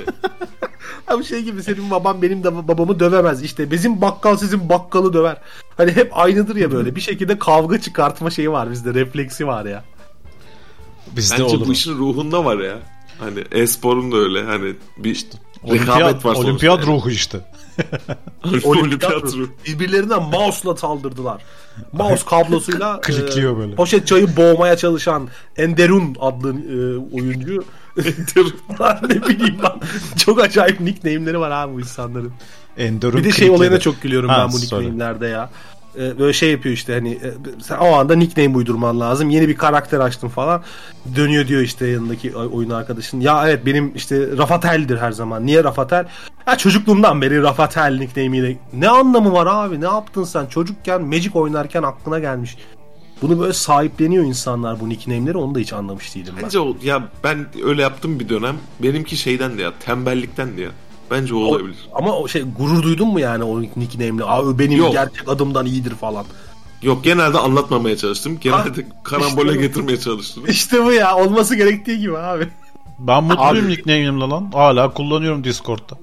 [1.09, 3.43] Abi şey gibi senin baban benim de babamı dövemez.
[3.43, 5.37] İşte bizim bakkal sizin bakkalı döver.
[5.77, 6.95] Hani hep aynıdır ya böyle.
[6.95, 8.93] Bir şekilde kavga çıkartma şeyi var bizde.
[8.93, 9.83] Refleksi var ya.
[11.15, 11.67] bizde Bence olur.
[11.67, 12.77] bu işin ruhunda var ya.
[13.19, 15.25] Hani e-sporun da öyle hani bir
[15.63, 16.87] Olimpiyat, rekabet var sonuçta olimpiyat yani.
[16.87, 17.39] ruhu işte.
[18.63, 19.49] Olimpiyat ruhu.
[19.67, 21.41] Birbirlerine mouse'la saldırdılar.
[21.91, 23.75] Mouse kablosuyla Klikliyor e, böyle.
[23.75, 27.63] poşet çayı boğmaya çalışan Enderun adlı e, oyuncu
[29.09, 29.88] ne bileyim ben.
[30.17, 32.31] Çok acayip nickname'leri var abi bu insanların.
[32.77, 35.49] Ender'ın Bir de şey olayına çok gülüyorum Ha, ben bu nickname'lerde ya.
[35.97, 39.29] Ee, böyle şey yapıyor işte hani e, sen o anda nickname uydurman lazım.
[39.29, 40.63] Yeni bir karakter açtın falan.
[41.15, 43.19] Dönüyor diyor işte yanındaki oy- oyun arkadaşın.
[43.19, 45.45] Ya evet benim işte Rafatel'dir her zaman.
[45.45, 46.05] Niye Rafatel?
[46.47, 48.57] Ya çocukluğumdan beri Rafatel nickname'iyle.
[48.73, 49.81] Ne anlamı var abi?
[49.81, 50.45] Ne yaptın sen?
[50.45, 52.57] Çocukken Magic oynarken aklına gelmiş.
[53.21, 55.38] Bunu böyle sahipleniyor insanlar bu nickname'leri.
[55.38, 56.43] Onu da hiç anlamış değilim ben.
[56.43, 58.55] Bence o ya ben öyle yaptım bir dönem.
[58.79, 60.69] Benimki şeyden de ya tembellikten de ya.
[61.12, 61.89] Bence o olabilir.
[61.93, 64.23] Ama o şey gurur duydun mu yani o nickname'le?
[64.25, 64.93] Abi benim Yok.
[64.93, 66.25] gerçek adımdan iyidir falan.
[66.82, 68.38] Yok genelde anlatmamaya çalıştım.
[68.41, 69.62] Genelde karambole işte bu.
[69.62, 70.43] getirmeye çalıştım.
[70.47, 71.15] İşte bu ya.
[71.15, 72.47] Olması gerektiği gibi abi.
[72.99, 74.51] Ben mutluyum nickname'imle lan.
[74.53, 75.97] Hala kullanıyorum Discord'da.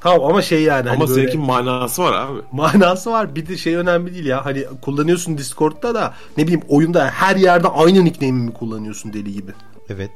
[0.00, 0.90] Tamam ama şey yani.
[0.90, 2.38] Ama hani böyle manası var abi.
[2.52, 3.34] manası var.
[3.34, 4.44] Bir de şey önemli değil ya.
[4.44, 9.52] Hani kullanıyorsun Discord'da da ne bileyim oyunda her yerde aynı nickname'i mi kullanıyorsun deli gibi.
[9.88, 10.10] Evet.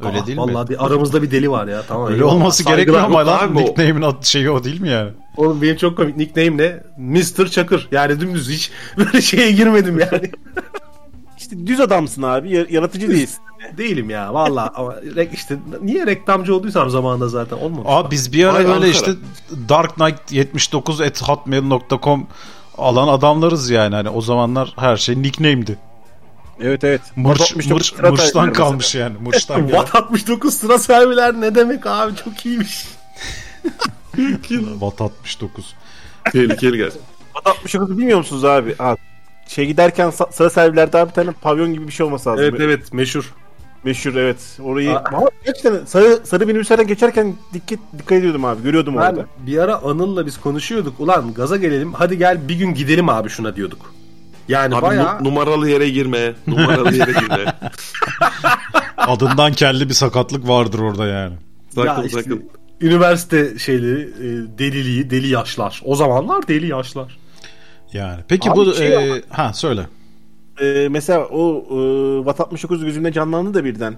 [0.00, 0.42] Öyle Aa, değil mi?
[0.42, 1.82] Vallahi bir aramızda bir deli var ya.
[1.88, 2.12] Tamam.
[2.12, 5.10] Öyle olması gerekmiyor ama lan nickname'in adı şeyi o değil mi yani?
[5.36, 6.82] Oğlum benim çok komik nickname ne?
[6.98, 7.46] Mr.
[7.46, 7.88] Çakır.
[7.92, 10.30] Yani dümdüz hiç böyle şeye girmedim yani.
[11.38, 12.50] İşte düz adamsın abi.
[12.56, 13.38] ya- Yaratıcı değilsin.
[13.78, 14.94] Değilim ya vallahi ama
[15.32, 17.86] işte niye reklamcı olduysam zamanında zaten olmamış.
[17.86, 18.90] Abi biz bir ara Vay böyle Ankara.
[18.90, 19.12] işte
[19.68, 22.26] Dark Knight 79 at hotmail.com
[22.78, 23.94] alan adamlarız yani.
[23.94, 25.78] Hani o zamanlar her şey nickname'di.
[26.60, 27.00] Evet evet.
[27.16, 29.16] Mırç, 69 mırç, mırçtan kalmış yani.
[29.20, 29.60] Mırçtan.
[29.68, 32.84] Watt 69 sıra serviler ne demek abi çok iyiymiş.
[34.80, 35.74] Watt 69.
[36.32, 37.06] Tehlikeli gerçekten.
[37.34, 38.74] Watt 69 bilmiyor musunuz abi?
[38.78, 38.96] Ha,
[39.48, 42.44] şey giderken sa- sıra servilerde abi bir tane pavyon gibi bir şey olması lazım.
[42.48, 43.34] Evet evet meşhur.
[43.84, 44.36] Meşhur evet.
[44.62, 45.04] Orayı Aa.
[45.12, 48.62] Ama gerçekten sarı sarı minibüslerden geçerken dikkat dikkat ediyordum abi.
[48.62, 49.26] Görüyordum Ben orada.
[49.46, 51.00] bir ara Anıl'la biz konuşuyorduk.
[51.00, 53.94] Ulan gaza gelelim hadi gel bir gün gidelim abi şuna diyorduk.
[54.48, 56.32] Yani Abi bayağı nu- numaralı yere girme.
[56.46, 57.54] Numaralı yere girme.
[58.96, 61.32] Adından kelli bir sakatlık vardır orada yani.
[61.76, 62.44] ya Sakın işte sakın.
[62.80, 65.82] üniversite şeyleri e, deliliği deli yaşlar.
[65.84, 67.18] O zamanlar deli yaşlar.
[67.92, 68.20] Yani.
[68.28, 69.86] Peki Abi bu şey e, ha söyle.
[70.60, 73.96] Ee, mesela o e, Watt 69 gözümde canlandı da birden.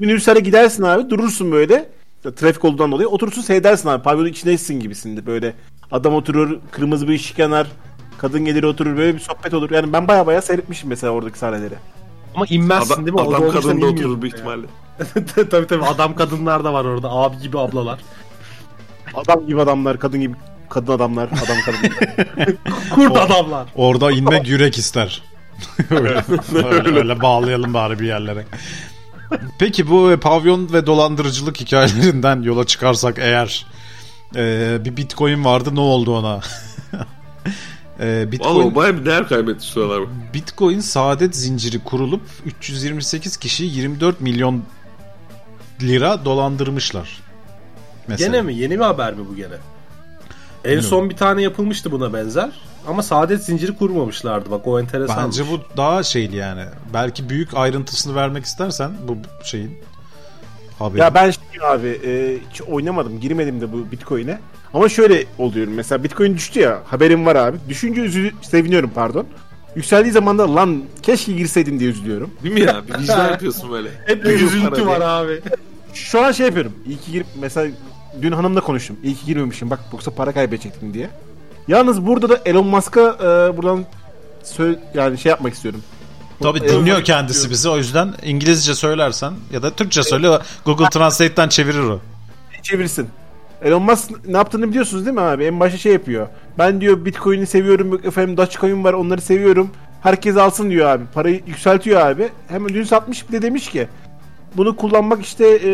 [0.00, 1.88] Minibüslere gidersin abi durursun böyle.
[2.36, 4.02] Trafik olduğundan dolayı oturursun seyredersin abi.
[4.02, 5.54] Pavyonun içindesin gibisinde böyle.
[5.90, 7.66] Adam oturur, kırmızı bir ışık yanar.
[8.18, 9.70] Kadın gelir oturur böyle bir sohbet olur.
[9.70, 11.74] Yani ben baya baya seyretmişim mesela oradaki sahneleri.
[12.34, 13.20] Ama inmezsin Adam, değil mi?
[13.20, 14.66] Adam kadın da oturur büyük ihtimalle.
[15.50, 17.10] tabii tabii adam kadınlar da var orada.
[17.10, 18.00] Abi gibi ablalar.
[19.14, 20.34] Adam gibi adamlar, kadın gibi
[20.70, 21.94] kadın adamlar, adam kadın.
[22.90, 23.68] Kurt adamlar.
[23.74, 25.22] Orada inmek yürek ister.
[25.90, 26.24] öyle,
[26.54, 28.46] öyle, öyle bağlayalım bari bir yerlere.
[29.58, 33.66] Peki bu e, pavyon ve dolandırıcılık hikayelerinden yola çıkarsak eğer
[34.36, 36.40] e, bir bitcoin vardı ne oldu ona?
[38.00, 40.08] e, bitcoin, o baya bir değer kaybetti şu aralar.
[40.34, 44.62] bitcoin saadet zinciri kurulup 328 kişi 24 milyon
[45.82, 47.20] lira dolandırmışlar.
[48.08, 48.32] Mesela.
[48.32, 48.54] Gene mi?
[48.54, 49.54] Yeni bir haber mi bu gene?
[50.66, 52.50] En son bir tane yapılmıştı buna benzer.
[52.86, 54.50] Ama saadet zinciri kurmamışlardı.
[54.50, 55.26] Bak o enteresan.
[55.26, 56.64] Bence bu daha şeyli yani.
[56.94, 59.78] Belki büyük ayrıntısını vermek istersen bu şeyin
[60.78, 61.00] haberi.
[61.00, 64.38] ya ben şey abi e, hiç oynamadım, girmedim de bu Bitcoin'e.
[64.74, 67.56] Ama şöyle oluyorum mesela Bitcoin düştü ya haberim var abi.
[67.68, 69.26] Düşünce üzülü seviniyorum pardon.
[69.76, 72.30] Yükseldiği zaman da lan keşke girseydim diye üzülüyorum.
[72.42, 72.82] Değil mi ya?
[72.88, 73.88] Bir vicdan yapıyorsun böyle.
[74.06, 75.40] Hep bir üzüntü var abi.
[75.94, 76.72] Şu an şey yapıyorum.
[76.86, 77.70] İyi ki girip mesela
[78.22, 78.96] dün hanımla konuştum.
[79.02, 81.10] İyi ki girmemişim bak yoksa para kaybedecektim diye.
[81.68, 83.84] Yalnız burada da Elon Musk'a e, buradan
[84.44, 85.82] sö- yani şey yapmak istiyorum.
[86.42, 87.50] Tabii Elon dinliyor Musk kendisi diyorum.
[87.52, 92.00] bizi o yüzden İngilizce söylersen ya da Türkçe söyle Google Translate'ten çevirir o.
[92.62, 93.08] çevirsin.
[93.62, 95.44] Elon Musk ne yaptığını biliyorsunuz değil mi abi?
[95.44, 96.28] En başta şey yapıyor.
[96.58, 98.00] Ben diyor Bitcoin'i seviyorum.
[98.04, 99.70] Efendim Dogecoin var onları seviyorum.
[100.02, 101.04] Herkes alsın diyor abi.
[101.14, 102.28] Parayı yükseltiyor abi.
[102.48, 103.88] Hemen dün satmış bir de demiş ki
[104.56, 105.70] bunu kullanmak işte e,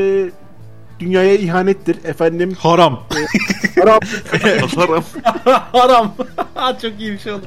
[1.02, 2.04] dünyaya ihanettir.
[2.04, 3.00] Efendim Haram.
[3.80, 4.00] haram.
[4.76, 5.04] Haram.
[5.72, 6.14] Haram.
[6.82, 7.44] Çok iyi bir şey oldu.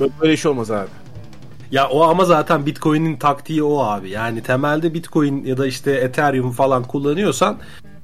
[0.00, 0.88] Böyle, böyle iş olmaz abi.
[1.70, 4.10] Ya o ama zaten Bitcoin'in taktiği o abi.
[4.10, 7.58] Yani temelde Bitcoin ya da işte Ethereum falan kullanıyorsan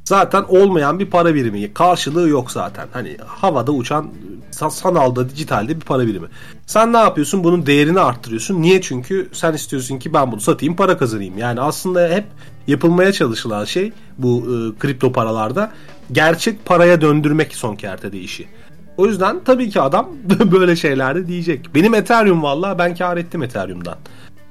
[0.05, 1.75] zaten olmayan bir para birimi.
[1.75, 2.89] Karşılığı yok zaten.
[2.93, 4.11] Hani havada uçan
[4.53, 6.27] sa- sanalda dijitalde bir para birimi.
[6.67, 7.45] Sen ne yapıyorsun?
[7.45, 8.63] Bunun değerini arttırıyorsun.
[8.63, 8.81] Niye?
[8.81, 11.39] Çünkü sen istiyorsun ki ben bunu satayım para kazanayım.
[11.39, 12.25] Yani aslında hep
[12.67, 15.73] yapılmaya çalışılan şey bu e, kripto paralarda
[16.13, 18.49] gerçek paraya döndürmek son kertede işi.
[18.97, 20.09] O yüzden tabii ki adam
[20.53, 21.75] böyle şeylerde diyecek.
[21.75, 23.97] Benim Ethereum valla ben kar ettim Ethereum'dan.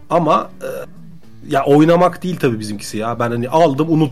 [0.10, 0.70] Ama e,
[1.50, 3.20] ya oynamak değil tabii bizimkisi ya.
[3.20, 4.12] Ben hani aldım unut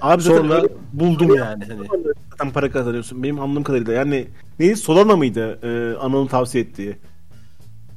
[0.00, 1.64] Abi zaten Sonra öyle- buldum yani.
[1.64, 1.88] Hani.
[2.30, 3.22] Zaten para kazanıyorsun.
[3.22, 3.92] Benim anladığım kadarıyla.
[3.92, 4.26] Yani
[4.58, 4.76] neydi?
[4.76, 5.58] Solana mıydı?
[5.62, 6.96] E, Anıl'ın tavsiye ettiği.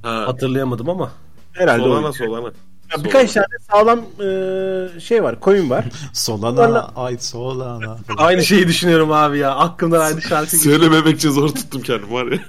[0.04, 1.12] Ha, Hatırlayamadım ama.
[1.54, 2.14] Herhalde Solana.
[2.14, 2.52] Solana.
[2.98, 5.36] Ya birkaç tane sağlam e, şey var.
[5.42, 5.86] Coin var.
[6.14, 7.98] Solana, ay Solana.
[8.18, 9.56] Aynı şeyi düşünüyorum abi ya.
[9.56, 10.58] Aklımdan aynı şarkı.
[10.58, 12.40] Söylememek için zor tuttum kendimi var ya.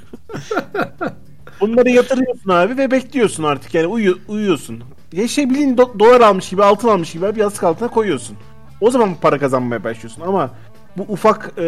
[1.60, 4.82] Bunları yatırıyorsun abi ve bekliyorsun artık yani uyu, uyuyorsun.
[5.12, 8.36] Ya şey bildiğin do- dolar almış gibi altın almış gibi bir yastık altına koyuyorsun.
[8.80, 10.50] O zaman para kazanmaya başlıyorsun ama
[10.96, 11.64] bu ufak e,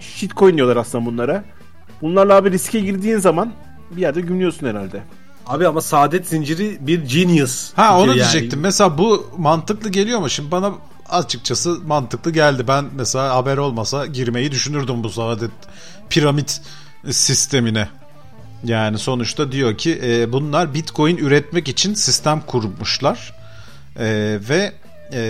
[0.00, 1.44] shitcoin diyorlar aslında bunlara.
[2.02, 3.52] Bunlarla abi riske girdiğin zaman
[3.90, 5.02] bir yerde gümlüyorsun herhalde.
[5.46, 7.72] Abi ama saadet zinciri bir genius.
[7.74, 8.60] Ha onu fikir diyecektim.
[8.60, 10.30] Mesela bu mantıklı geliyor mu?
[10.30, 10.72] Şimdi bana
[11.08, 12.68] açıkçası mantıklı geldi.
[12.68, 15.50] Ben mesela haber olmasa girmeyi düşünürdüm bu saadet
[16.10, 16.60] piramit
[17.10, 17.88] sistemine.
[18.64, 23.34] Yani sonuçta diyor ki e, bunlar bitcoin üretmek için sistem kurmuşlar.
[23.98, 24.72] E, ve
[25.12, 25.20] e,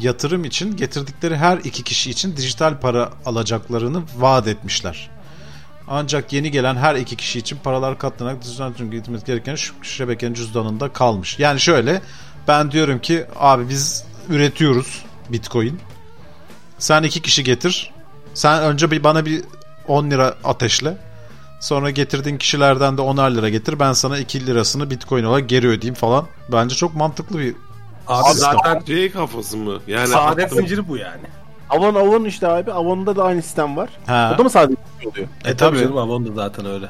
[0.00, 5.10] yatırım için getirdikleri her iki kişi için dijital para alacaklarını vaat etmişler.
[5.88, 10.92] Ancak yeni gelen her iki kişi için paralar katlanarak dijital gitmesi gereken şu şebekenin cüzdanında
[10.92, 11.38] kalmış.
[11.38, 12.02] Yani şöyle
[12.48, 15.80] ben diyorum ki abi biz üretiyoruz bitcoin.
[16.78, 17.92] Sen iki kişi getir.
[18.34, 19.42] Sen önce bir bana bir
[19.88, 20.96] 10 lira ateşle.
[21.60, 23.80] Sonra getirdiğin kişilerden de 10'ar lira getir.
[23.80, 26.26] Ben sana 2 lirasını bitcoin olarak geri ödeyeyim falan.
[26.52, 27.54] Bence çok mantıklı bir
[28.08, 28.52] Abi sistem.
[28.64, 29.78] zaten Şey kafası mı?
[29.86, 31.22] Yani saadet zinciri bu yani.
[31.70, 32.72] Avon Avon işte abi.
[32.72, 33.88] Avon'da da aynı sistem var.
[34.06, 34.32] Ha.
[34.34, 35.26] O da mı saadet zinciri oluyor?
[35.44, 35.78] E, E, tabii tabii.
[35.84, 36.86] canım Avon da zaten öyle.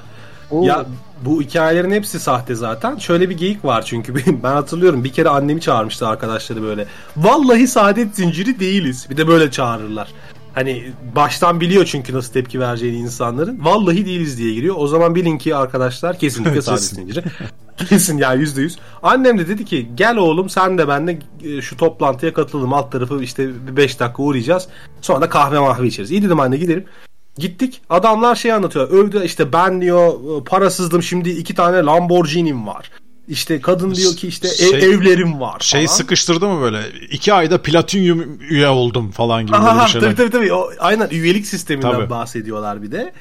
[0.50, 0.64] Oo.
[0.64, 0.84] Ya
[1.22, 2.96] bu hikayelerin hepsi sahte zaten.
[2.96, 6.86] Şöyle bir geyik var çünkü benim- ben hatırlıyorum bir kere annemi çağırmıştı arkadaşları böyle.
[7.16, 9.06] Vallahi saadet zinciri değiliz.
[9.10, 10.08] Bir de böyle çağırırlar.
[10.54, 13.64] Hani baştan biliyor çünkü nasıl tepki vereceğini insanların.
[13.64, 14.74] Vallahi değiliz diye giriyor.
[14.78, 16.96] O zaman bilin ki arkadaşlar kesinlikle Kesin.
[16.96, 17.24] zinciri.
[17.88, 18.78] Kesin ya yüzde yüz.
[19.02, 22.72] Annem de dedi ki gel oğlum sen de benle e, şu toplantıya katılalım.
[22.72, 24.68] Alt tarafı işte bir 5 dakika uğrayacağız.
[25.00, 26.10] Sonra da kahve mahve içeriz.
[26.10, 26.84] İyi dedim anne gidelim.
[27.38, 27.80] Gittik.
[27.90, 28.90] Adamlar şey anlatıyor.
[28.90, 30.12] Övdü işte ben diyor
[30.46, 32.90] parasızdım şimdi iki tane Lamborghini'm var.
[33.28, 35.60] İşte kadın diyor ki işte ev- Şey- evlerim var.
[35.60, 35.96] Şey falan.
[35.96, 36.80] sıkıştırdı mı böyle?
[37.10, 40.06] İki ayda platinyum üye oldum falan gibi Aha, bir şeyler.
[40.06, 40.52] tabii tabii tabii.
[40.52, 42.10] O, aynen üyelik sisteminden Tabii.
[42.10, 43.12] bahsediyorlar bir de.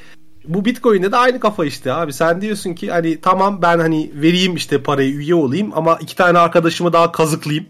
[0.47, 2.13] Bu Bitcoin'de de aynı kafa işte abi.
[2.13, 6.37] Sen diyorsun ki hani tamam ben hani vereyim işte parayı üye olayım ama iki tane
[6.39, 7.65] arkadaşımı daha kazıklayayım.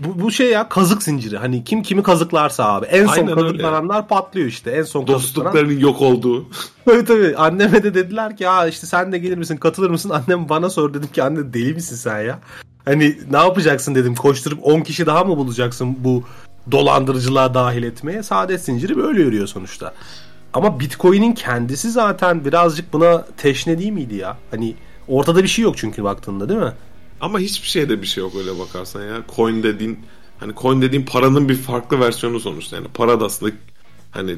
[0.00, 1.38] Bu, bu şey ya kazık zinciri.
[1.38, 2.86] Hani kim kimi kazıklarsa abi.
[2.86, 3.40] En son Aynen öyle.
[3.40, 4.70] kazıklananlar patlıyor işte.
[4.70, 5.22] En son kazıklanan.
[5.22, 6.46] Dostluklarının yok olduğu.
[6.84, 7.36] Tabii tabii.
[7.36, 10.10] Anneme de dediler ki ya işte sen de gelir misin katılır mısın?
[10.10, 12.38] Annem bana sor dedim ki anne deli misin sen ya?
[12.84, 14.14] Hani ne yapacaksın dedim.
[14.14, 16.24] Koşturup 10 kişi daha mı bulacaksın bu
[16.70, 18.22] dolandırıcılığa dahil etmeye?
[18.22, 19.94] Saadet zinciri böyle yürüyor sonuçta.
[20.54, 24.36] Ama Bitcoin'in kendisi zaten birazcık buna teşne değil miydi ya?
[24.50, 24.74] Hani
[25.08, 26.72] ortada bir şey yok çünkü baktığında değil mi?
[27.20, 29.22] Ama hiçbir şeyde bir şey yok öyle bakarsan ya.
[29.36, 29.98] Coin dediğin
[30.40, 32.76] hani coin dediğin paranın bir farklı versiyonu sonuçta.
[32.76, 33.52] Yani para da aslında
[34.10, 34.36] hani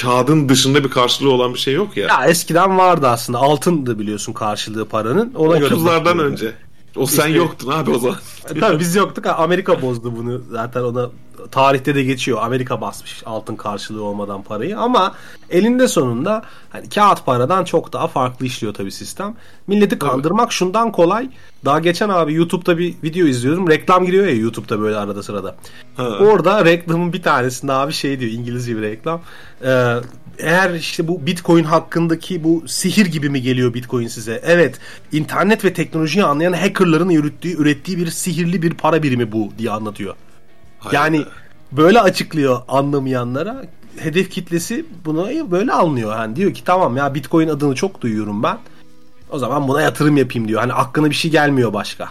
[0.00, 2.06] kağıdın dışında bir karşılığı olan bir şey yok ya.
[2.06, 3.38] Ya eskiden vardı aslında.
[3.38, 5.34] Altın da biliyorsun karşılığı paranın.
[5.34, 6.32] Ona göre 30'lardan bakıyorduk.
[6.32, 6.52] önce.
[6.96, 8.16] O sen İşte- yoktun abi o zaman.
[8.60, 9.26] Tabii biz yoktuk.
[9.26, 10.42] Amerika bozdu bunu.
[10.50, 11.10] Zaten ona
[11.50, 12.38] tarihte de geçiyor.
[12.42, 15.14] Amerika basmış altın karşılığı olmadan parayı ama
[15.50, 19.34] elinde sonunda hani kağıt paradan çok daha farklı işliyor tabii sistem.
[19.66, 21.30] Milleti kandırmak şundan kolay.
[21.64, 23.70] Daha geçen abi YouTube'da bir video izliyorum.
[23.70, 25.56] Reklam giriyor ya YouTube'da böyle arada sırada.
[25.98, 29.20] Orada reklamın bir tanesinde abi şey diyor İngilizce bir reklam.
[29.64, 29.94] Ee,
[30.38, 34.40] eğer işte bu Bitcoin hakkındaki bu sihir gibi mi geliyor Bitcoin size?
[34.44, 34.78] Evet.
[35.12, 40.14] internet ve teknolojiyi anlayan hackerların ürettiği, ürettiği bir sihirli bir para birimi bu diye anlatıyor.
[40.92, 41.24] Yani
[41.72, 43.64] böyle açıklıyor anlamayanlara.
[43.98, 46.16] Hedef kitlesi bunu böyle anlıyor.
[46.16, 48.58] Yani diyor ki tamam ya Bitcoin adını çok duyuyorum ben.
[49.30, 50.60] O zaman buna yatırım yapayım diyor.
[50.60, 52.08] Hani aklına bir şey gelmiyor başka.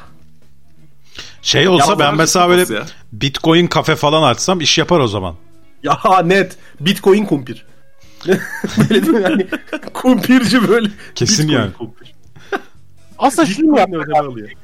[1.42, 2.86] Şey olsa Ya ben mesela böyle ya.
[3.14, 5.36] Bitcoin kafe falan açsam iş yapar o zaman.
[5.84, 7.66] Ya net Bitcoin kumpir.
[8.78, 9.22] böyle değil mi?
[9.22, 9.48] Yani
[9.94, 10.90] kumpirci böyle.
[11.16, 11.74] Kesin Bitcoin yani.
[11.74, 12.16] kumpir.
[13.18, 14.06] Aslında şunu mu yapmak?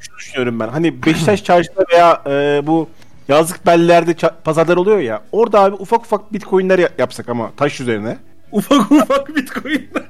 [0.00, 0.68] Şunu düşünüyorum ben.
[0.68, 2.88] Hani Beşiktaş çarşıda veya e, bu
[3.32, 5.22] yazlık bellerde pazarlar oluyor ya.
[5.32, 8.18] Orada abi ufak ufak bitcoinler ya- yapsak ama taş üzerine.
[8.52, 10.02] Ufak ufak bitcoinler.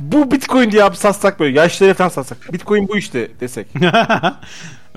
[0.00, 2.52] Bu bitcoin diye abi satsak böyle yaşlılara falan satsak.
[2.52, 3.66] Bitcoin bu işte desek.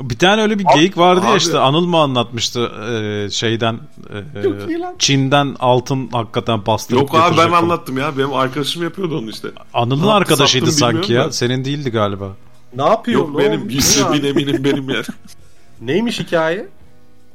[0.01, 1.37] Bir tane öyle bir geyik vardı ya Abi.
[1.37, 4.97] işte Anıl mı anlatmıştı e, şeyden e.
[4.99, 8.17] Çin'den altın hakikaten bastırıp Yok abi ben anlattım ya.
[8.17, 9.47] Benim arkadaşım yapıyordu onu işte.
[9.73, 11.25] Anıl'ın arkadaşıydı sanki ya.
[11.25, 11.31] da.
[11.31, 12.27] Senin değildi galiba.
[12.75, 13.19] Ne yapıyor?
[13.19, 14.27] Yok benim Ne bin abi?
[14.27, 15.03] eminim benim yani.
[15.81, 16.67] Neymiş hikaye?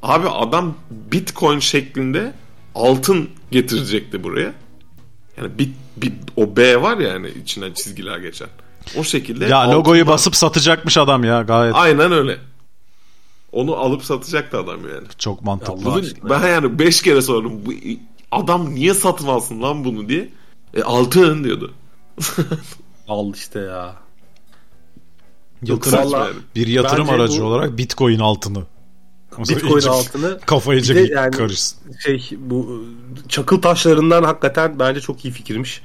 [0.05, 2.33] Abi adam bitcoin şeklinde
[2.75, 4.53] altın getirecekti buraya.
[5.37, 8.47] Yani bit, bit o B var ya yani içinden çizgiler geçen.
[8.97, 11.75] O şekilde Ya logoyu altından- basıp satacakmış adam ya gayet.
[11.75, 12.37] Aynen öyle.
[13.51, 15.07] Onu alıp satacaktı adam yani.
[15.17, 15.85] Çok mantıklı.
[15.85, 17.65] Bunu ben yani 5 kere sordum.
[17.65, 17.71] Bu
[18.31, 20.29] adam niye satın alsın lan bunu diye.
[20.73, 21.73] E, altın diyordu.
[23.07, 23.95] Al işte ya.
[25.61, 28.63] Yatırım, bir yatırım bence aracı bu- olarak Bitcoin altını.
[29.39, 31.79] Bitcoin iyice altını Kafayı iyice yani karışsın.
[32.03, 32.85] Şey bu
[33.29, 35.81] çakıl taşlarından hakikaten bence çok iyi fikirmiş.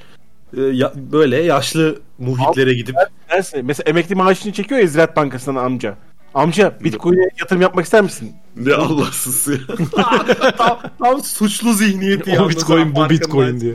[0.57, 2.97] Ee, ya- böyle yaşlı muhitlere gidip
[3.31, 5.97] Derse, mesela emekli maaşını çekiyor ya Ziraat Bankası'ndan amca.
[6.35, 8.33] Amca Bitcoin'e yatırım yapmak ister misin?
[8.57, 9.59] Ne Allahsız ya.
[10.57, 13.11] tam, tam suçlu zihniyeti O Bitcoin bu.
[13.11, 13.75] Bitcoin diye.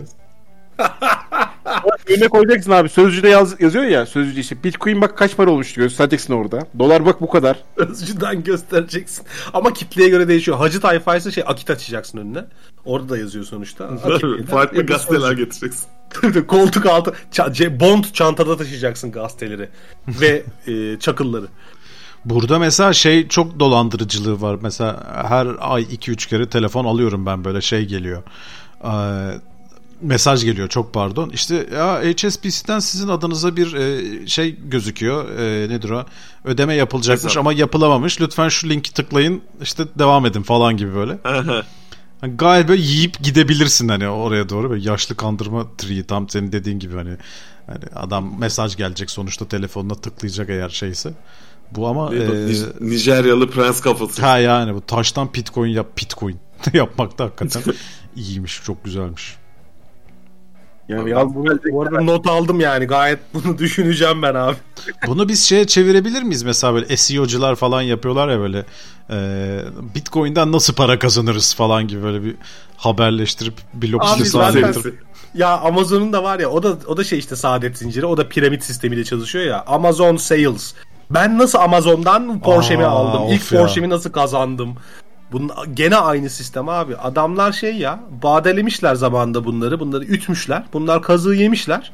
[2.07, 2.89] Önüne koyacaksın abi.
[2.89, 4.05] Sözcüde yaz, yazıyor ya.
[4.05, 5.87] Sözcüde işte Bitcoin bak kaç para olmuş diyor.
[5.87, 6.67] Göstereceksin orada.
[6.79, 7.57] Dolar bak bu kadar.
[7.77, 9.25] Özcüden göstereceksin.
[9.53, 10.57] Ama kitleye göre değişiyor.
[10.57, 12.45] Hacı tayfaysa şey akit açacaksın önüne.
[12.85, 13.83] Orada da yazıyor sonuçta.
[13.85, 15.37] Akit- Farklı gazeteler sözcük.
[15.37, 15.85] getireceksin.
[16.47, 19.69] Koltuk altı ça- ce- bond çantada taşıyacaksın gazeteleri
[20.07, 21.45] ve e, çakılları.
[22.25, 24.57] Burada mesela şey çok dolandırıcılığı var.
[24.61, 28.23] Mesela her ay 2-3 kere telefon alıyorum ben böyle şey geliyor.
[28.83, 28.87] Ee,
[30.05, 31.29] mesaj geliyor çok pardon.
[31.29, 35.39] İşte ya HSBC'den sizin adınıza bir e, şey gözüküyor.
[35.39, 36.05] E, nedir o?
[36.43, 37.37] Ödeme yapılacakmış Hesap.
[37.41, 38.21] ama yapılamamış.
[38.21, 41.17] Lütfen şu linki tıklayın işte devam edin falan gibi böyle.
[42.21, 46.79] Hani gayet böyle yiyip gidebilirsin hani oraya doğru böyle yaşlı kandırma triği tam senin dediğin
[46.79, 47.17] gibi hani,
[47.67, 51.13] hani adam mesaj gelecek sonuçta telefonuna tıklayacak eğer şeyse.
[51.71, 54.21] Bu ama Neydi e, Nij- Nijeryalı prens kafası.
[54.21, 56.39] ha yani bu taştan pitcoin yap pitcoin
[56.73, 57.63] yapmak da hakikaten
[58.15, 59.35] iyiymiş çok güzelmiş.
[60.89, 64.55] Yani Ya bunu, bu arada not aldım yani gayet bunu düşüneceğim ben abi.
[65.07, 68.65] Bunu biz şeye çevirebilir miyiz mesela böyle SEO'cular falan yapıyorlar ya böyle
[69.09, 69.17] e,
[69.95, 72.35] Bitcoin'den nasıl para kazanırız falan gibi böyle bir
[72.77, 75.03] haberleştirip blog sitesi zaten hallettirip.
[75.33, 78.29] ya Amazon'un da var ya o da o da şey işte saadet zinciri o da
[78.29, 80.73] piramit sistemiyle çalışıyor ya Amazon Sales.
[81.09, 83.33] Ben nasıl Amazon'dan Porsche'mi aldım?
[83.33, 83.49] İlk.
[83.49, 84.75] Porsche'mi nasıl kazandım?
[85.35, 86.95] Bunun gene aynı sistem abi.
[86.95, 89.79] Adamlar şey ya badelemişler zamanında bunları.
[89.79, 90.63] Bunları ütmüşler.
[90.73, 91.91] Bunlar kazığı yemişler.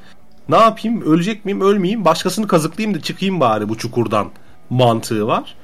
[0.49, 1.01] Ne yapayım?
[1.01, 1.62] Ölecek miyim?
[1.62, 2.06] Ölmeyeyim.
[2.06, 4.32] Başkasını kazıklayayım da çıkayım bari bu çukurdan
[4.69, 5.56] mantığı var.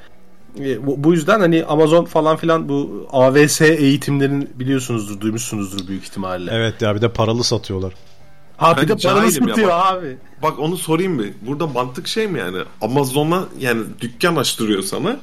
[0.59, 6.51] E, bu, yüzden hani Amazon falan filan bu AVS eğitimlerini biliyorsunuzdur, duymuşsunuzdur büyük ihtimalle.
[6.53, 7.93] Evet ya bir de paralı satıyorlar.
[8.57, 9.85] Ha bir de paranı cahilim ya satıyor bak.
[9.85, 10.17] abi.
[10.43, 11.25] Bak onu sorayım mı?
[11.41, 12.57] Burada mantık şey mi yani?
[12.81, 15.17] Amazon'a yani dükkan açtırıyor sana.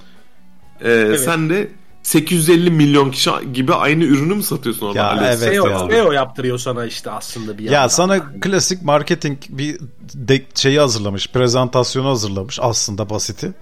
[0.84, 1.68] Ee, Sen de
[2.04, 4.98] 850 milyon kişi gibi aynı ürünü mü satıyorsun orada?
[4.98, 5.42] Ya AliExpress?
[5.42, 5.78] evet SEO, ya.
[5.90, 7.88] SEO yaptırıyor sana işte aslında bir Ya yandan.
[7.88, 9.78] sana klasik marketing bir
[10.14, 13.52] de şeyi hazırlamış, prezentasyonu hazırlamış aslında basiti.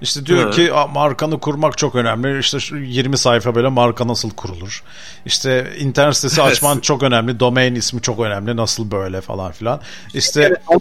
[0.00, 0.50] İşte diyor Hı.
[0.50, 2.38] ki "Aa, markanı kurmak çok önemli.
[2.40, 4.82] İşte şu 20 sayfa böyle marka nasıl kurulur?
[5.26, 7.40] İşte internet sitesi açman çok önemli.
[7.40, 8.56] Domain ismi çok önemli.
[8.56, 9.80] Nasıl böyle falan filan.
[10.14, 10.80] İşte Ama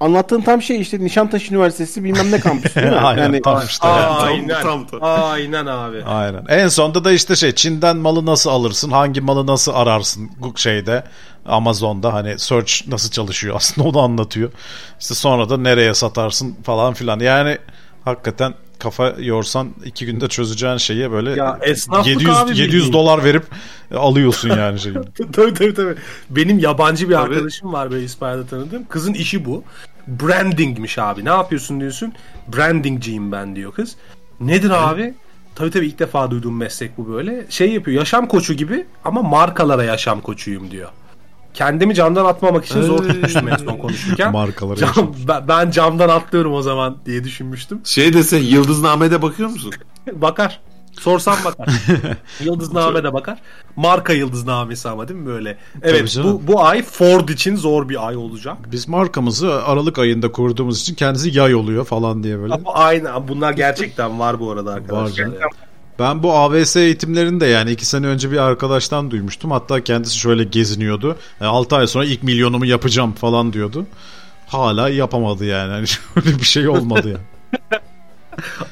[0.00, 2.96] anlattığın tam şey işte Nişantaşı Üniversitesi bilmem ne kampüsü değil mi?
[3.00, 3.88] Aynen, yani, tam işte.
[3.88, 4.62] Aynen.
[4.62, 6.04] Tam- tam- Aynen abi.
[6.04, 6.44] Aynen.
[6.48, 8.90] En sonunda da işte şey Çin'den malı nasıl alırsın?
[8.90, 10.30] Hangi malı nasıl ararsın?
[10.56, 11.04] Şeyde
[11.46, 14.52] Amazon'da hani search nasıl çalışıyor aslında onu anlatıyor.
[15.00, 17.20] İşte sonra da nereye satarsın falan filan.
[17.20, 17.58] Yani
[18.04, 22.92] hakikaten kafa yorsan iki günde çözeceğin şeyi böyle Ya esnaflık 700, abi 700 bildiğin.
[22.92, 23.44] dolar verip
[23.94, 24.94] alıyorsun yani şeyi.
[25.32, 25.94] tabii tabii tabii.
[26.30, 28.84] Benim yabancı bir arkadaşım var böyle İspanya'da tanıdığım.
[28.88, 29.64] Kızın işi bu.
[30.08, 31.24] Brandingmiş abi.
[31.24, 32.12] Ne yapıyorsun diyorsun?
[32.56, 33.96] Brandingciyim ben diyor kız.
[34.40, 35.14] Nedir abi?
[35.54, 37.46] Tabii tabii ilk defa duyduğum meslek bu böyle.
[37.50, 40.88] Şey yapıyor yaşam koçu gibi ama markalara yaşam koçuyum diyor.
[41.56, 44.32] Kendimi camdan atmamak için zor tutmuştum en son konuşurken.
[44.32, 47.80] Markalara Cam- ben, ben camdan atlıyorum o zaman diye düşünmüştüm.
[47.84, 49.72] Şey dese Yıldızname'de bakıyor musun?
[50.12, 50.60] Bakar.
[51.00, 51.68] Sorsam bakar.
[52.44, 53.38] Yıldızname de bakar.
[53.76, 55.58] Marka yıldıznamesi ama değil mi böyle?
[55.82, 58.56] Evet bu, bu ay Ford için zor bir ay olacak.
[58.72, 62.54] Biz markamızı Aralık ayında kurduğumuz için kendisi yay oluyor falan diye böyle.
[62.54, 65.02] Ama aynı bunlar gerçekten var bu arada arkadaşlar.
[65.02, 65.34] Var canım.
[65.98, 69.50] Ben bu AVS eğitimlerini de yani iki sene önce bir arkadaştan duymuştum.
[69.50, 71.16] Hatta kendisi şöyle geziniyordu.
[71.40, 73.86] 6 ay sonra ilk milyonumu yapacağım falan diyordu.
[74.46, 75.72] Hala yapamadı yani.
[75.72, 75.86] Hani
[76.24, 77.18] şöyle bir şey olmadı ya.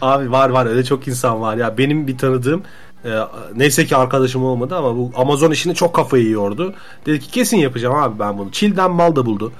[0.00, 1.78] Abi var var öyle çok insan var ya.
[1.78, 2.62] Benim bir tanıdığım
[3.04, 3.10] e,
[3.56, 6.74] neyse ki arkadaşım olmadı ama bu Amazon işini çok kafayı yiyordu.
[7.06, 8.52] Dedi ki kesin yapacağım abi ben bunu.
[8.52, 9.52] Çil'den mal da buldu.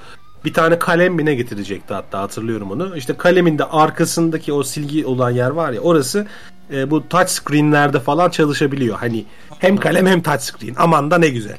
[0.45, 2.97] Bir tane kalem bine getirecekti hatta hatırlıyorum onu.
[2.97, 6.27] İşte kalemin de arkasındaki o silgi olan yer var ya orası
[6.73, 8.97] e, bu touch screenlerde falan çalışabiliyor.
[8.97, 9.25] Hani
[9.59, 10.75] hem kalem hem touch screen.
[10.77, 11.57] Aman da ne güzel.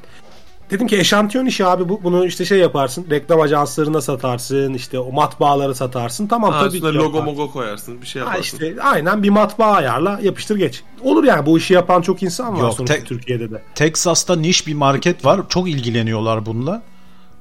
[0.70, 2.00] Dedim ki eşantiyon işi abi bu.
[2.04, 3.06] Bunu işte şey yaparsın.
[3.10, 4.74] Reklam ajanslarına satarsın.
[4.74, 6.26] işte o matbaalara satarsın.
[6.26, 7.24] Tamam Ha, tabii ki logo yaparsın.
[7.24, 8.56] mogo koyarsın bir şey Ha yaparsın.
[8.56, 10.82] işte aynen bir matbaa ayarla yapıştır geç.
[11.02, 13.62] Olur yani bu işi yapan çok insan var Yok, sonuçta tek- Türkiye'de de.
[13.74, 15.40] Texas'ta niş bir market var.
[15.48, 16.82] Çok ilgileniyorlar bununla.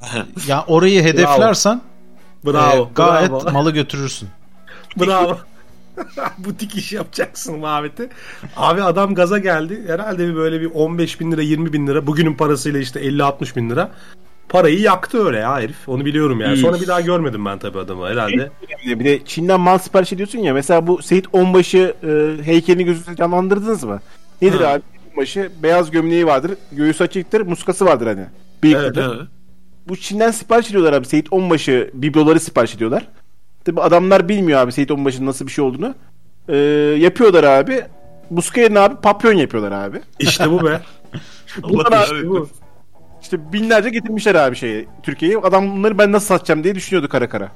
[0.47, 1.81] ya orayı hedeflersen
[2.45, 3.51] Bravo, e, gayet bravo.
[3.51, 4.29] malı götürürsün.
[4.99, 5.37] Bravo.
[6.37, 8.09] Butik iş yapacaksın muhabbeti.
[8.57, 9.83] Abi adam gaza geldi.
[9.87, 12.07] Herhalde bir böyle bir 15 bin lira 20 bin lira.
[12.07, 13.91] Bugünün parasıyla işte 50-60 bin lira.
[14.49, 15.89] Parayı yaktı öyle ya herif.
[15.89, 16.57] Onu biliyorum yani.
[16.57, 18.51] Sonra bir daha görmedim ben tabii adamı herhalde.
[18.85, 20.53] Bir de Çin'den mal sipariş ediyorsun ya.
[20.53, 24.01] Mesela bu Seyit Onbaşı e, heykelini gözünüzde canlandırdınız mı?
[24.41, 24.67] Nedir Ha.
[24.67, 24.81] abi?
[25.11, 26.51] Onbaşı beyaz gömleği vardır.
[26.71, 27.41] Göğüs açıktır.
[27.41, 28.25] Muskası vardır hani.
[28.63, 29.05] Bıyıklıdır.
[29.05, 29.27] Evet, evet.
[29.88, 31.05] Bu Çin'den sipariş ediyorlar abi.
[31.05, 33.07] Seyit Onbaşı bibloları sipariş ediyorlar.
[33.65, 35.95] Tabi adamlar bilmiyor abi Seyit Onbaşı'nın nasıl bir şey olduğunu.
[36.49, 36.55] Ee,
[36.99, 37.83] yapıyorlar abi.
[38.55, 40.01] Yerine abi papyon yapıyorlar abi.
[40.19, 40.81] İşte bu be.
[41.63, 42.29] Bunlar abi kahretsin.
[42.29, 42.49] bu.
[43.21, 45.38] İşte binlerce getirmişler abi şeyi Türkiye'ye.
[45.38, 47.51] Adam bunları ben nasıl satacağım diye düşünüyordu kara kara.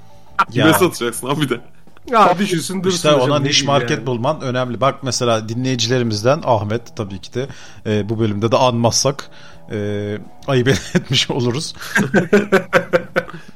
[0.51, 1.61] Kime satacaksın abi de?
[2.08, 2.95] Ya düşünsün dursun.
[2.95, 4.06] İşte ona niş market yani.
[4.06, 4.82] bulman önemli.
[4.82, 7.47] Bak mesela dinleyicilerimizden Ahmet tabii ki de
[7.86, 9.30] e, bu bölümde de anmazsak
[9.72, 11.76] e, ayıp etmiş oluruz.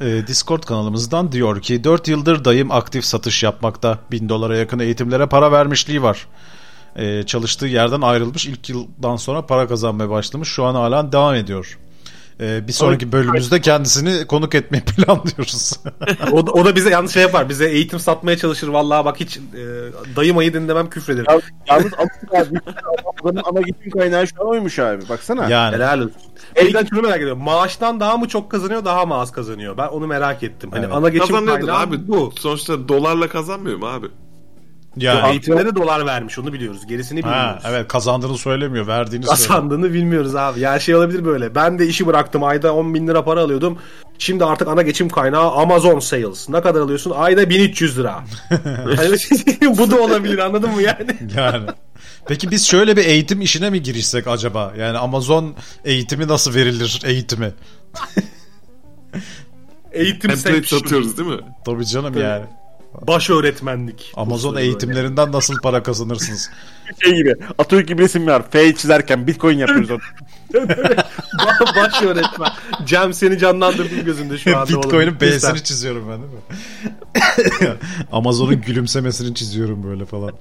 [0.02, 4.00] E, Discord kanalımızdan diyor ki 4 yıldır dayım aktif satış yapmakta.
[4.12, 6.28] 1000 dolara yakın eğitimlere para vermişliği var.
[6.96, 8.46] E, çalıştığı yerden ayrılmış.
[8.46, 10.50] ilk yıldan sonra para kazanmaya başlamış.
[10.50, 11.80] Şu an hala devam ediyor.
[12.40, 15.74] E, bir sonraki bölümümüzde kendisini konuk etmeyi planlıyoruz.
[16.32, 17.50] o, da, o da bize yanlış şey yapar.
[17.50, 18.68] Bize eğitim satmaya çalışır.
[18.68, 19.42] Vallahi bak hiç e,
[20.16, 21.26] dayım ayı dinlemem küfrederim.
[21.30, 22.60] Ya, yalnız abi
[23.24, 25.10] adamın ana geçim kaynağı şu an oymuş abi.
[25.10, 25.50] Baksana.
[25.50, 25.76] Yani.
[25.76, 26.12] Helal olsun.
[26.56, 27.44] Evden şunu merak ediyorum.
[27.44, 29.78] Maaştan daha mı çok kazanıyor daha mı az kazanıyor?
[29.78, 30.72] Ben onu merak ettim.
[30.72, 30.96] Hani Evet.
[30.96, 32.08] ana geçim Kazanıyordur kaynağı abi.
[32.08, 32.34] bu.
[32.40, 34.08] Sonuçta dolarla kazanmıyor mu abi?
[34.98, 35.32] Yani.
[35.32, 36.88] Eğitimde de dolar vermiş onu biliyoruz.
[36.88, 37.64] Gerisini Ha, bilmiyoruz.
[37.68, 39.48] evet kazandığını söylemiyor, verdiğini söylüyor.
[39.48, 40.60] Kazandığını bilmiyoruz abi.
[40.60, 41.56] Yani şey olabilir böyle.
[41.56, 42.44] Ben de işi bıraktım.
[42.44, 43.78] Ayda 10 bin lira para alıyordum.
[44.20, 46.50] Şimdi artık ana geçim kaynağı Amazon Sales.
[46.50, 47.14] Ne kadar alıyorsun?
[47.16, 48.24] Ayda 1300 lira.
[48.98, 51.18] Yani bu da olabilir anladın mı yani?
[51.38, 51.66] Yani.
[52.28, 54.74] Peki biz şöyle bir eğitim işine mi girişsek acaba?
[54.78, 55.54] Yani Amazon
[55.86, 57.54] eğitimi nasıl verilir eğitimi?
[59.92, 61.40] Eğitim satıyoruz değil mi?
[61.66, 62.24] Tabii canım Tabii.
[62.24, 62.46] yani.
[63.02, 64.12] Baş öğretmenlik.
[64.16, 66.50] Amazon eğitimlerinden nasıl para kazanırsınız?
[67.04, 67.36] Şey gibi.
[67.50, 68.44] Atatürk gibi resim var.
[68.52, 69.90] F çizerken Bitcoin yapıyoruz
[70.54, 70.96] böyle.
[71.76, 72.50] Baş öğretmen.
[72.86, 74.74] Cem seni canlandırdım gözümde şu anda.
[74.74, 74.84] oğlum.
[74.84, 75.20] Bitcoin'in.
[75.22, 77.78] B'sini çiziyorum ben değil mi?
[78.12, 80.32] Amazon'un gülümsemesini çiziyorum böyle falan.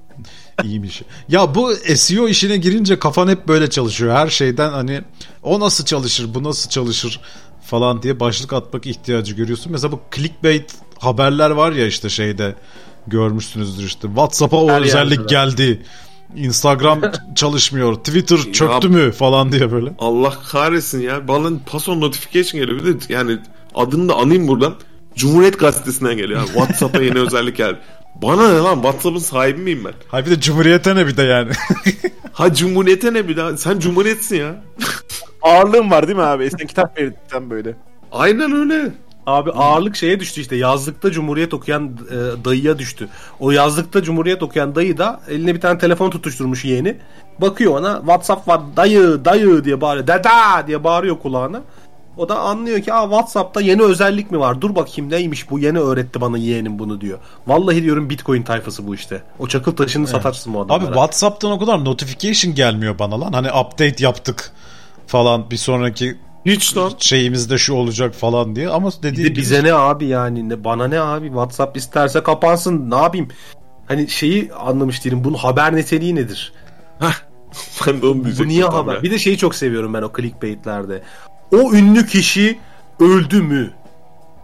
[0.64, 1.02] İyiymiş.
[1.28, 4.14] Ya bu SEO işine girince kafan hep böyle çalışıyor.
[4.14, 5.02] Her şeyden hani
[5.42, 7.20] o nasıl çalışır, bu nasıl çalışır
[7.64, 9.72] falan diye başlık atmak ihtiyacı görüyorsun.
[9.72, 12.54] Mesela bu clickbait haberler var ya işte şeyde
[13.06, 14.08] görmüşsünüzdür işte.
[14.08, 15.82] WhatsApp'a o Her özellik geldi.
[16.36, 17.00] Instagram
[17.34, 17.94] çalışmıyor.
[17.94, 19.92] Twitter çöktü Ya- mü falan diye böyle.
[19.98, 21.28] Allah kahretsin ya.
[21.28, 22.78] Bana pason notification geliyor.
[22.84, 23.38] Bir de yani
[23.74, 24.74] adını da anayım buradan.
[25.16, 26.40] Cumhuriyet Gazetesi'nden geliyor.
[26.40, 26.46] abi.
[26.46, 27.78] WhatsApp'a yeni özellik geldi.
[28.22, 28.74] Bana ne lan?
[28.74, 29.92] WhatsApp'ın sahibi miyim ben?
[30.08, 31.50] Hay bir de Cumhuriyet'e ne bir de yani.
[32.32, 33.56] Ha Cumhuriyet'e ne bir daha?
[33.56, 34.62] Sen Cumhuriyet'sin ya.
[35.42, 36.44] Ağırlığın var değil mi abi?
[36.44, 37.76] Eskiden kitap verirdim böyle.
[38.12, 38.92] Aynen öyle.
[39.26, 43.08] Abi ağırlık şeye düştü işte yazlıkta Cumhuriyet okuyan e, dayıya düştü.
[43.40, 46.96] O yazlıkta Cumhuriyet okuyan dayı da eline bir tane telefon tutuşturmuş yeğeni.
[47.40, 50.06] Bakıyor ona WhatsApp var dayı dayı diye bağırıyor.
[50.06, 51.62] Deda diye bağırıyor kulağına.
[52.16, 54.60] O da anlıyor ki Aa, WhatsApp'ta yeni özellik mi var?
[54.60, 57.18] Dur bakayım neymiş bu yeni öğretti bana yeğenim bunu diyor.
[57.46, 59.22] Vallahi diyorum Bitcoin tayfası bu işte.
[59.38, 60.92] O çakıl taşını satarsın bu Abi adamlara.
[60.92, 63.32] WhatsApp'tan o kadar notification gelmiyor bana lan.
[63.32, 64.52] Hani update yaptık
[65.06, 66.92] falan bir sonraki Hiç lan.
[66.98, 70.88] şeyimizde şu olacak falan diye ama dediğim de gibi bize ne abi yani ne, bana
[70.88, 73.28] ne abi WhatsApp isterse kapansın ne yapayım?
[73.86, 76.52] Hani şeyi anlamış değilim bunun haber niteliği nedir?
[77.86, 78.94] Ben de onu Bu niye haber?
[78.94, 79.02] ya.
[79.02, 81.02] Bir de şeyi çok seviyorum ben o clickbaitlerde.
[81.52, 82.58] O ünlü kişi
[83.00, 83.70] öldü mü?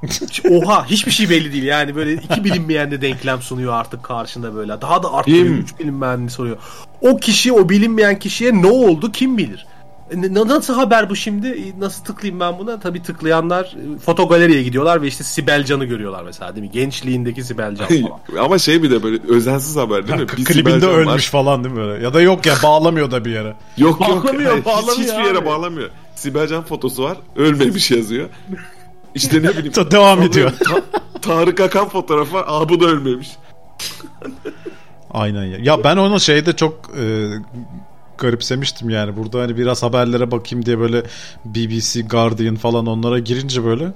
[0.51, 4.81] Oha hiçbir şey belli değil yani böyle iki bilinmeyen de denklem sunuyor artık karşında böyle.
[4.81, 5.55] Daha da arttırıyor Kim?
[5.55, 6.57] üç bilinmeyenini soruyor.
[7.01, 9.67] O kişi o bilinmeyen kişiye ne oldu kim bilir?
[10.47, 11.47] Nasıl haber bu şimdi?
[11.49, 12.81] E, Nasıl tıklayayım ben buna?
[12.81, 16.71] Tabii tıklayanlar e, fotogaleriye gidiyorlar ve işte Sibel Can'ı görüyorlar mesela değil mi?
[16.73, 18.45] Gençliğindeki Sibel Can falan.
[18.45, 20.29] Ama şey bir de böyle özensiz haber değil mi?
[20.37, 20.97] Bir klibinde Sibel Can var.
[20.99, 22.05] ölmüş falan değil mi böyle?
[22.05, 23.57] Ya da yok ya bağlamıyor da bir yere.
[23.77, 24.25] Yok yok.
[24.25, 25.47] Bağlamıyor, hayır, hiç- bağlamıyor hiçbir yere abi.
[25.47, 25.91] bağlamıyor.
[26.15, 27.17] Sibel Can fotosu var.
[27.37, 28.29] Ölmemiş yazıyor.
[29.15, 29.73] İşte ne bileyim.
[29.91, 30.53] Devam ediyor.
[30.65, 30.83] Ta-
[31.23, 32.39] Tarık Akan fotoğrafı.
[32.39, 33.31] Aa bu da ölmemiş.
[35.11, 35.59] Aynen ya.
[35.63, 37.27] Ya ben onu şeyde çok e,
[38.19, 39.17] garipsemiştim yani.
[39.17, 41.03] Burada hani biraz haberlere bakayım diye böyle
[41.45, 43.93] BBC, Guardian falan onlara girince böyle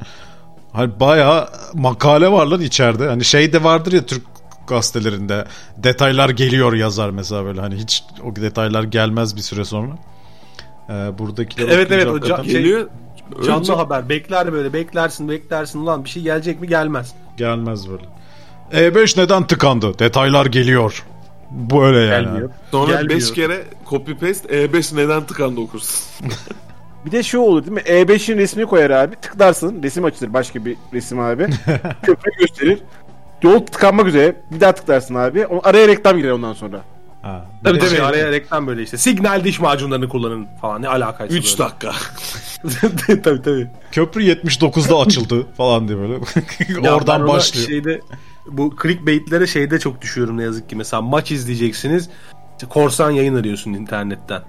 [0.73, 3.09] hani bayağı makale var lan içeride.
[3.09, 4.23] Hani şey de vardır ya Türk
[4.67, 5.45] gazetelerinde
[5.77, 9.91] detaylar geliyor yazar mesela böyle hani hiç o detaylar gelmez bir süre sonra.
[10.89, 12.89] E, buradakiler Evet evet o hakikaten ca- şey, Geliyor.
[13.47, 17.13] canlı Önce- haber bekler böyle beklersin beklersin ulan bir şey gelecek mi gelmez.
[17.37, 18.05] gelmez böyle.
[18.73, 19.99] E5 neden tıkandı?
[19.99, 21.05] Detaylar geliyor.
[21.53, 22.25] Bu öyle yani.
[22.25, 22.51] Gelmiyor.
[22.71, 23.21] Sonra Gelmiyor.
[23.21, 26.01] 5 kere copy paste E5 neden tıkandı okursun.
[27.07, 27.81] Bir de şu olur değil mi?
[27.81, 29.17] E5'in resmini koyar abi.
[29.17, 29.83] Tıklarsın.
[29.83, 30.33] Resim açılır.
[30.33, 31.47] Başka bir resim abi.
[32.03, 32.79] Köprü gösterir.
[33.43, 34.37] Yol tıkanmak üzere.
[34.51, 35.47] Bir daha tıklarsın abi.
[35.47, 36.81] O, araya reklam girer ondan sonra.
[37.23, 37.47] Ha.
[37.65, 38.97] Tabii tabii şey- araya reklam böyle işte.
[38.97, 41.93] Signal diş macunlarını kullanın falan ne alakası 3 dakika.
[43.23, 43.67] tabii tabii.
[43.93, 46.15] Köprü 79'da açıldı falan diye böyle.
[46.91, 47.69] Oradan başlıyor.
[47.69, 48.01] Şeyde,
[48.47, 50.77] bu clickbaitlere şeyde çok düşüyorum ne yazık ki.
[50.77, 52.11] Mesela maç izleyeceksiniz.
[52.53, 54.43] İşte korsan yayın arıyorsun internetten.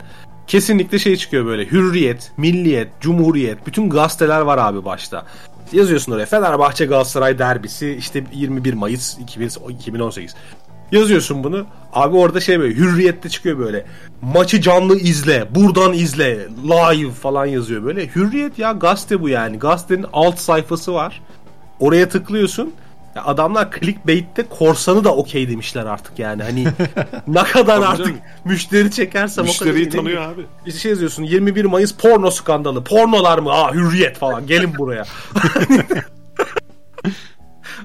[0.48, 1.72] Kesinlikle şey çıkıyor böyle.
[1.72, 3.68] Hürriyet, Milliyet, Cumhuriyet.
[3.68, 5.26] Bütün gazeteler var abi başta.
[5.72, 6.26] Yazıyorsun oraya.
[6.26, 10.36] Fenerbahçe Galatasaray derbisi işte 21 Mayıs 2018.
[10.92, 11.66] Yazıyorsun bunu.
[11.94, 13.86] Abi orada şey böyle hürriyette çıkıyor böyle.
[14.22, 15.48] Maçı canlı izle.
[15.56, 16.48] Buradan izle.
[16.64, 18.08] Live falan yazıyor böyle.
[18.08, 19.60] Hürriyet ya gazete bu yani.
[19.60, 21.22] Gazetenin alt sayfası var.
[21.80, 22.74] Oraya tıklıyorsun.
[23.16, 26.44] Ya adamlar clickbait'te korsanı da okey demişler artık yani.
[26.44, 26.66] Hani
[27.28, 28.20] ne kadar Tabii artık canım.
[28.46, 29.66] müşteri çekersem o kadar.
[29.66, 30.46] Müşteriyi tanıyor abi.
[30.66, 32.84] Bir şey yazıyorsun 21 Mayıs porno skandalı.
[32.84, 33.52] Pornolar mı?
[33.52, 34.48] Aa hürriyet falan.
[34.48, 35.06] Gelin buraya.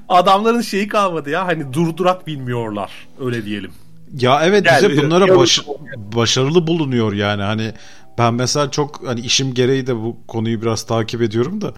[0.08, 1.46] Adamların şeyi kalmadı ya.
[1.46, 2.90] Hani durdurak bilmiyorlar.
[3.20, 3.72] Öyle diyelim.
[4.20, 5.62] Ya evet Gel, bize bunlara baş-
[5.96, 7.72] başarılı bulunuyor yani hani
[8.18, 11.72] ben mesela çok hani işim gereği de bu konuyu biraz takip ediyorum da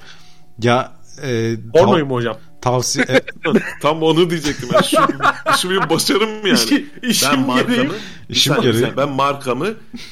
[0.62, 0.92] ya
[1.22, 2.36] e, Pornoyu mu hocam?
[2.60, 3.06] Tavsiye
[3.82, 4.80] Tam onu diyecektim ben.
[4.82, 4.96] Şu,
[5.58, 6.58] şu bir başarım yani.
[6.58, 7.84] İşi- işim ben markamı,
[8.28, 8.96] Bir İşim saniye.
[8.96, 9.68] ben markamı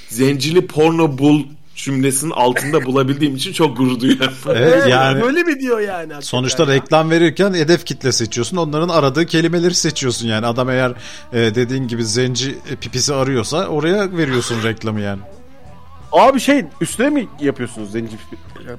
[0.08, 1.42] zencili porno bul
[1.74, 4.32] cümlesinin altında bulabildiğim için çok gurur duyuyorum.
[4.54, 6.12] evet yani Böyle mi diyor yani?
[6.20, 6.68] sonuçta ya?
[6.68, 10.92] reklam verirken hedef kitle seçiyorsun onların aradığı kelimeleri seçiyorsun yani adam eğer
[11.32, 15.20] e, dediğin gibi zenci e, pipisi arıyorsa oraya veriyorsun reklamı yani.
[16.12, 18.16] Abi şey üstüne mi yapıyorsunuz zenci?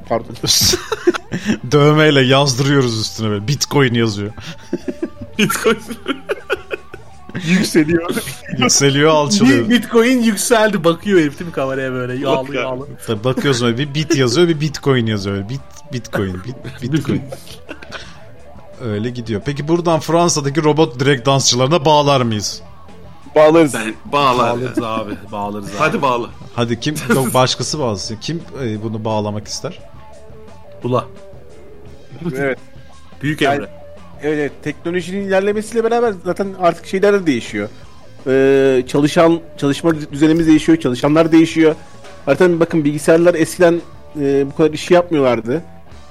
[0.09, 0.35] Pardon.
[1.71, 4.31] Dövmeyle yazdırıyoruz üstüne böyle bitcoin yazıyor.
[5.37, 5.79] Bitcoin.
[7.47, 8.15] Yükseliyor.
[8.57, 9.69] Yükseliyor alçalıyor.
[9.69, 10.83] Bitcoin yükseldi.
[10.83, 12.87] Bakıyor herif değil mi kameraya böyle yağlı yağlı.
[13.07, 15.49] Tabii bakıyorsun öyle bir bit yazıyor bir bitcoin yazıyor.
[15.49, 15.61] Bit,
[15.93, 17.21] bitcoin, bit, bitcoin.
[18.85, 19.41] Öyle gidiyor.
[19.45, 22.61] Peki buradan Fransa'daki robot direkt dansçılarına bağlar mıyız?
[23.35, 23.73] Bağlarız.
[23.73, 24.57] Ben bağlar.
[24.57, 25.11] Bağlarız abi.
[25.31, 25.77] Bağlarız abi.
[25.77, 26.29] Hadi bağla.
[26.55, 28.17] Hadi kim yok başkası bağlasın.
[28.21, 29.79] Kim e, bunu bağlamak ister?
[30.83, 31.05] Bula.
[32.35, 32.59] evet.
[33.21, 33.69] Büyük Yani- Emre.
[34.23, 37.69] Evet, teknolojinin ilerlemesiyle beraber zaten artık şeyler de değişiyor.
[38.27, 41.75] Ee, çalışan çalışma düzenimiz değişiyor, çalışanlar değişiyor.
[42.25, 43.81] Zaten bakın bilgisayarlar eskiden
[44.21, 45.61] e, bu kadar işi yapmıyorlardı.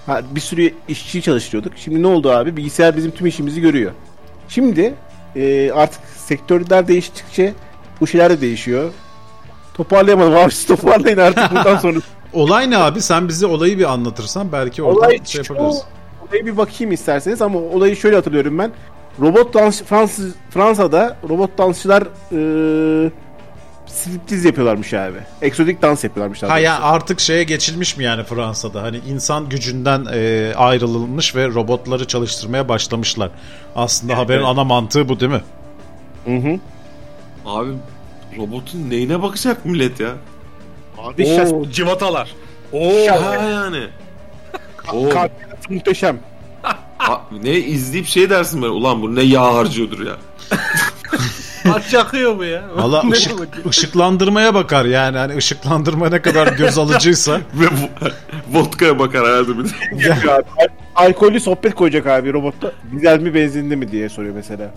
[0.07, 1.73] Ha, bir sürü işçi çalıştırıyorduk.
[1.77, 2.57] Şimdi ne oldu abi?
[2.57, 3.93] Bilgisayar bizim tüm işimizi görüyor.
[4.49, 4.95] Şimdi
[5.37, 7.55] e, artık sektörler değiştikçe
[8.01, 8.91] bu şeyler de değişiyor.
[9.75, 11.99] Toparlayamadım abi toparlayın artık bundan sonra.
[12.33, 13.03] Olay ne abi?
[13.03, 15.83] Sen bize olayı bir anlatırsan belki oradan Olay şey yapabiliriz.
[16.29, 18.73] Olaya bir bakayım isterseniz ama olayı şöyle hatırlıyorum ben.
[19.21, 22.03] Robot dans Fransız Fransa'da robot dansçılar
[22.33, 23.11] eee
[23.89, 25.19] striptiz yapıyorlarmış abi.
[25.43, 28.83] Eksotik dans yapıyorlarmış Ha ya artık şeye geçilmiş mi yani Fransa'da?
[28.83, 33.31] Hani insan gücünden e, ayrılılmış ve robotları çalıştırmaya başlamışlar.
[33.77, 35.43] Aslında haberin ana mantığı bu değil mi?
[36.25, 36.59] Hı hı.
[37.47, 37.71] Abi
[38.39, 40.11] robotun neyine bakacak millet ya?
[40.99, 42.35] Abi Oo, şas- civatalar.
[42.73, 43.07] Oo.
[43.23, 43.87] Ha yani.
[44.93, 45.11] Oo.
[45.69, 46.19] Muhteşem.
[47.43, 50.17] Ne izleyip şey dersin böyle ulan bu ne yağ harcıyordur ya.
[51.75, 52.65] Aç yakıyor bu ya.
[52.77, 53.33] Valla ışık,
[53.69, 55.19] ışıklandırmaya bakar yani.
[55.19, 57.41] Hani ışıklandırma ne kadar göz alıcıysa.
[57.55, 58.13] Ve vo-
[58.53, 60.31] vodka'ya bakar herhalde bir de.
[60.31, 60.43] Al-
[60.95, 62.73] Alkollü sohbet koyacak abi robotta.
[62.93, 64.75] Dizel mi benzinli mi diye soruyor mesela.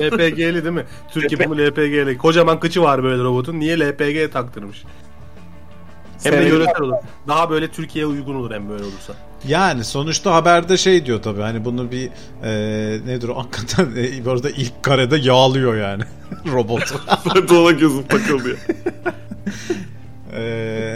[0.00, 0.84] LPG'li değil mi?
[1.12, 2.18] Türk yapımı LPG'li.
[2.18, 3.60] Kocaman kıçı var böyle robotun.
[3.60, 4.82] Niye LPG taktırmış?
[6.22, 6.94] Hem de yöresel olur.
[7.28, 9.14] Daha böyle Türkiye'ye uygun olur hem böyle olursa.
[9.48, 12.08] Yani sonuçta haberde şey diyor tabii hani bunu bir
[12.44, 12.50] e,
[13.06, 16.02] nedir o hakikaten e, bu arada ilk karede yağlıyor yani
[16.52, 16.94] robot.
[17.48, 18.56] Dola gözüm takıldı ya.
[20.32, 20.42] E,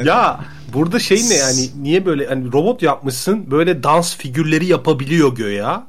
[0.04, 0.40] Ya
[0.74, 5.86] burada şey ne yani niye böyle hani robot yapmışsın böyle dans figürleri yapabiliyor göya.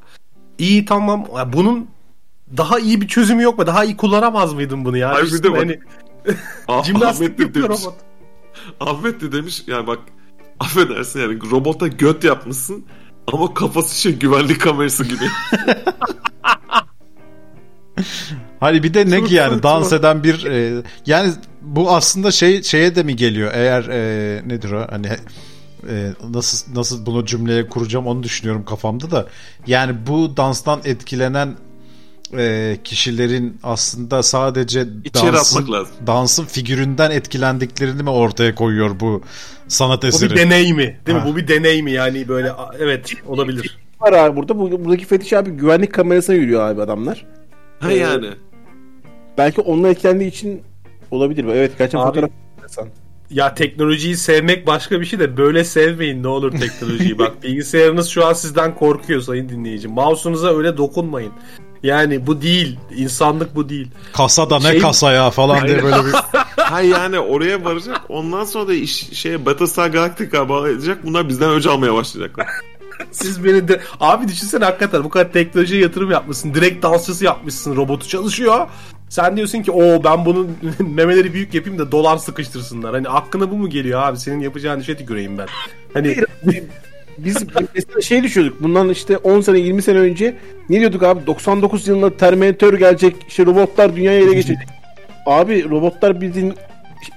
[0.57, 1.87] İyi tamam Ya bunun
[2.57, 3.67] daha iyi bir çözümü yok mu?
[3.67, 5.09] Daha iyi kullanamaz mıydın bunu ya?
[5.09, 5.79] Hayır, bir de Üstüne bak- hani
[7.27, 7.93] de yapıyor robot.
[8.79, 9.99] Ahmet de demiş yani bak
[10.59, 12.85] affedersin yani robota göt yapmışsın
[13.33, 15.23] ama kafası şey güvenlik kamerası gibi.
[18.59, 22.95] Hani bir de ne ki yani dans eden bir e, yani bu aslında şey şeye
[22.95, 23.51] de mi geliyor?
[23.53, 24.87] Eğer e, nedir o?
[24.89, 25.07] Hani
[25.89, 29.27] e, nasıl nasıl bunu cümleye kuracağım onu düşünüyorum kafamda da.
[29.67, 31.55] Yani bu danstan etkilenen
[32.37, 35.67] e, kişilerin aslında sadece İçeri dansın,
[36.07, 39.21] dansın figüründen etkilendiklerini mi ortaya koyuyor bu
[39.67, 40.29] sanat Bu eseri?
[40.31, 40.97] bir deney mi?
[41.05, 41.25] Değil Ha.
[41.25, 41.31] mi?
[41.31, 41.91] Bu bir deney mi?
[41.91, 43.77] Yani böyle evet olabilir.
[44.01, 44.59] Var abi burada.
[44.59, 47.25] Bu, buradaki fetiş abi güvenlik kamerasına yürüyor abi adamlar.
[47.79, 48.27] ha Ee, yani.
[49.37, 50.61] Belki onunla etkilendiği için
[51.11, 51.45] olabilir.
[51.45, 52.87] Evet gerçekten Abi- fotoğraf enteresan.
[53.29, 57.17] Ya teknolojiyi sevmek başka bir şey de böyle sevmeyin ne olur teknolojiyi.
[57.19, 59.87] Bak bilgisayarınız şu an sizden korkuyor sayın dinleyici.
[59.87, 61.31] Mouse'unuza öyle dokunmayın.
[61.83, 62.79] Yani bu değil.
[62.95, 63.87] insanlık bu değil.
[64.13, 66.13] Kasada ne Şey- kasa ya falan diye böyle bir
[66.57, 68.01] Ha yani oraya varacak.
[68.09, 71.05] Ondan sonra da iş şey Battlestar Galactica bağlayacak.
[71.05, 72.47] Bunlar bizden öc almaya başlayacaklar.
[73.11, 73.81] Siz beni de...
[73.99, 76.53] Abi düşünsene hakikaten bu kadar teknolojiye yatırım yapmışsın.
[76.53, 77.75] Direkt dansçısı yapmışsın.
[77.75, 78.67] Robotu çalışıyor.
[79.09, 82.93] Sen diyorsun ki o ben bunun memeleri büyük yapayım da dolar sıkıştırsınlar.
[82.93, 84.17] Hani aklına bu mu geliyor abi?
[84.17, 85.47] Senin yapacağın işe tüküreyim ben.
[85.93, 86.17] Hani
[87.17, 87.37] Biz
[87.75, 88.63] mesela şey düşüyorduk.
[88.63, 90.37] Bundan işte 10 sene 20 sene önce
[90.69, 91.27] ne diyorduk abi?
[91.27, 93.15] 99 yılında Terminator gelecek.
[93.27, 94.57] işte robotlar dünyayı ele geçecek.
[95.25, 96.53] abi robotlar bildiğin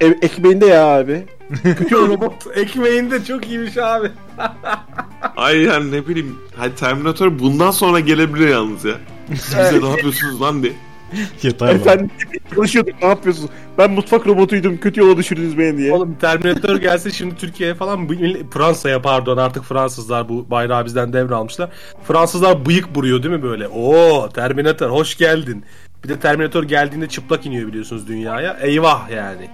[0.01, 1.23] ev, ekmeğinde ya abi.
[1.63, 4.09] kötü robot ekmeğinde çok iyiymiş abi.
[5.37, 6.39] Ay yani ne bileyim.
[6.57, 8.95] Hadi Terminator bundan sonra gelebilir yalnız ya.
[9.29, 10.73] Siz bize ne yapıyorsunuz lan diye.
[11.43, 11.75] yeter lan.
[11.75, 12.11] Efendim
[12.55, 13.51] konuşuyorduk ne yapıyorsunuz?
[13.79, 15.93] Ben mutfak robotuydum kötü yola düşürdünüz beni diye.
[15.93, 18.09] Oğlum Terminator gelse şimdi Türkiye'ye falan
[18.51, 21.71] Fransa'ya pardon artık Fransızlar bu bayrağı bizden devralmışlar.
[22.09, 23.69] Fransızlar bıyık vuruyor değil mi böyle?
[23.69, 25.65] Oo Terminator hoş geldin.
[26.05, 28.57] Bir de Terminator geldiğinde çıplak iniyor biliyorsunuz dünyaya.
[28.61, 29.49] Eyvah yani.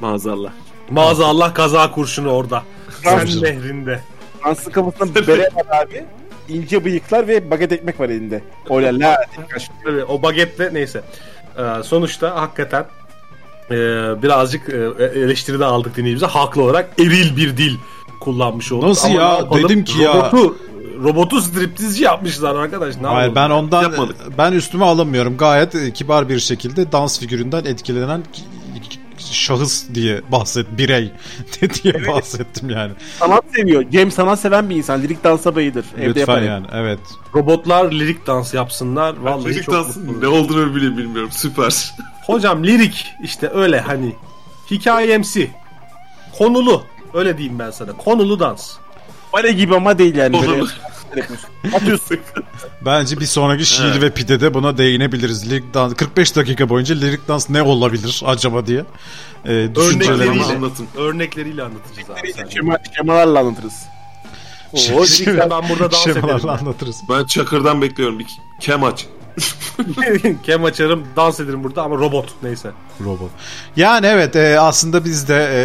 [0.00, 0.50] Maazallah.
[0.90, 2.62] Maazallah kaza kurşunu orada.
[3.02, 4.00] Fransız- Sen nehrinde.
[4.42, 6.04] Fransız kafasında bere var abi.
[6.48, 8.42] İnce bıyıklar ve baget ekmek var elinde.
[8.70, 9.16] Öyle la.
[9.84, 11.02] Tabii, o bagetle neyse.
[11.58, 12.86] Ee, sonuçta hakikaten
[13.70, 13.74] e,
[14.22, 16.26] birazcık e, eleştiri de aldık dinleyicimize.
[16.26, 17.76] Haklı olarak eril bir dil
[18.20, 18.88] kullanmış olduk.
[18.88, 19.28] Nasıl Ama ya?
[19.28, 19.64] yapalım?
[19.64, 20.56] Dedim ki ya- robotu,
[21.02, 22.96] Robotu striptizci yapmışlar arkadaş.
[22.96, 24.16] Ne Hayır ben ondan Yapmadık.
[24.38, 25.36] ben üstüme alamıyorum.
[25.36, 28.42] Gayet e, kibar bir şekilde dans figüründen etkilenen ki-
[29.30, 31.12] şahıs diye bahset birey
[31.82, 32.92] diye bahsettim yani.
[33.18, 33.84] Sanat seviyor.
[33.90, 35.02] Cem sanat seven bir insan.
[35.02, 35.84] Lirik dansa bayılır.
[35.98, 36.42] Evde Lütfen yapar.
[36.42, 37.00] yani evet.
[37.34, 39.16] Robotlar lirik dans yapsınlar.
[39.16, 41.30] Vallahi Lirik çok mutlu ne olduğunu bile bilmiyorum.
[41.32, 41.94] Süper.
[42.26, 44.14] Hocam lirik işte öyle hani
[44.70, 45.50] hikayemsi.
[46.38, 46.82] Konulu.
[47.14, 47.92] Öyle diyeyim ben sana.
[47.92, 48.72] Konulu dans.
[49.32, 50.40] Bale gibi ama değil yani.
[50.40, 50.76] Böyle Olur.
[51.74, 52.18] Atıyorsun.
[52.84, 54.02] Bence bir sonraki şiir Evet.
[54.02, 55.50] ve pidede buna değinebiliriz.
[55.50, 58.84] Lirik dans 45 dakika boyunca lirik dans ne olabilir acaba diye.
[59.44, 60.86] E, düşüncelerimizi Örnekleriyle, anlatın.
[60.96, 62.50] örnekleriyle anlatacağız abi.
[62.54, 63.74] Şema, şemalarla anlatırız.
[64.72, 66.48] Oo, Lirikle ben burada dans ederim.
[66.48, 66.96] anlatırız.
[67.10, 68.18] Ben Çakır'dan bekliyorum.
[68.18, 68.26] Bir
[68.60, 69.06] kem aç.
[70.42, 72.70] Kem açarım, dans ederim burada ama robot neyse.
[73.04, 73.30] Robot.
[73.76, 75.62] Yani evet e, aslında biz de e,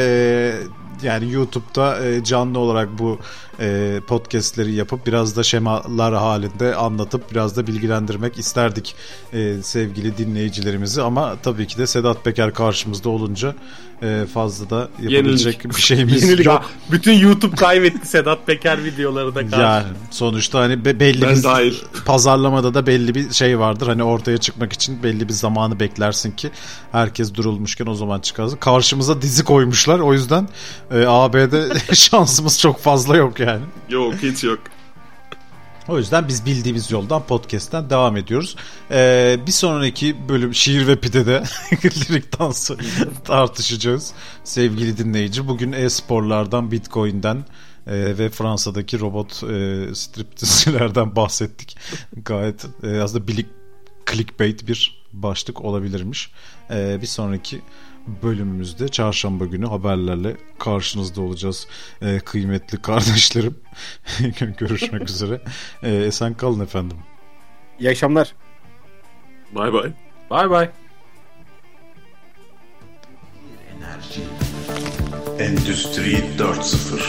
[1.03, 3.19] yani YouTube'da e, canlı olarak bu
[3.59, 8.95] e, podcastleri yapıp biraz da şemalar halinde anlatıp biraz da bilgilendirmek isterdik
[9.33, 11.01] e, sevgili dinleyicilerimizi.
[11.01, 13.55] Ama tabii ki de Sedat Peker karşımızda olunca
[14.01, 16.45] e, fazla da yapabilecek bir şeyimiz Yenilik.
[16.45, 16.65] yok.
[16.91, 19.61] Bütün YouTube kaybetti Sedat Peker videoları da karşı.
[19.61, 21.73] Yani sonuçta hani be- belli Ben bir dahil.
[22.05, 23.87] pazarlamada da belli bir şey vardır.
[23.87, 26.49] Hani ortaya çıkmak için belli bir zamanı beklersin ki
[26.91, 28.57] herkes durulmuşken o zaman çıkarsın.
[28.57, 29.99] Karşımıza dizi koymuşlar.
[29.99, 30.49] O yüzden
[30.91, 33.61] e, AB'de şansımız çok fazla yok yani.
[33.89, 34.59] Yok hiç yok.
[35.87, 38.55] O yüzden biz bildiğimiz yoldan podcast'ten devam ediyoruz.
[38.91, 41.43] Ee, bir sonraki bölüm şiir ve pidede
[41.83, 42.77] lirik dansı
[43.23, 44.13] tartışacağız
[44.43, 45.47] sevgili dinleyici.
[45.47, 47.45] Bugün e-sporlardan, bitcoin'den,
[47.87, 51.77] E, ve Fransa'daki robot e, striptizcilerden bahsettik.
[52.25, 53.47] Gayet e, aslında bilik
[54.11, 56.31] clickbait bir başlık olabilirmiş.
[56.71, 57.61] E, bir sonraki
[58.23, 61.67] bölümümüzde çarşamba günü haberlerle karşınızda olacağız.
[62.01, 63.55] E, kıymetli kardeşlerim.
[64.57, 65.41] Görüşmek üzere.
[65.83, 66.97] E, esen kalın efendim.
[67.79, 68.33] İyi akşamlar.
[69.51, 69.91] Bay bay.
[70.29, 70.69] Bay bay.
[73.77, 74.21] Enerji.
[75.39, 76.99] Endüstri 4.0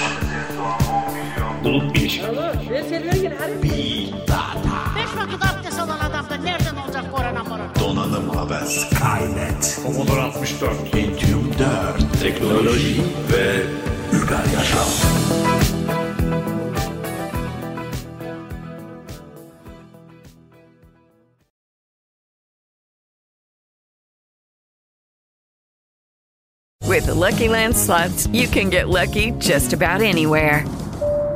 [1.64, 2.24] Bulut bilişim.
[3.62, 3.97] Big
[8.66, 9.80] Skynet.
[9.82, 10.90] Commodore 64.
[10.90, 11.98] Pentium 4.
[12.20, 13.66] Teknoloji ve
[14.12, 14.88] Über yaşam.
[26.88, 30.64] With the Lucky Land slots, you can get lucky just about anywhere.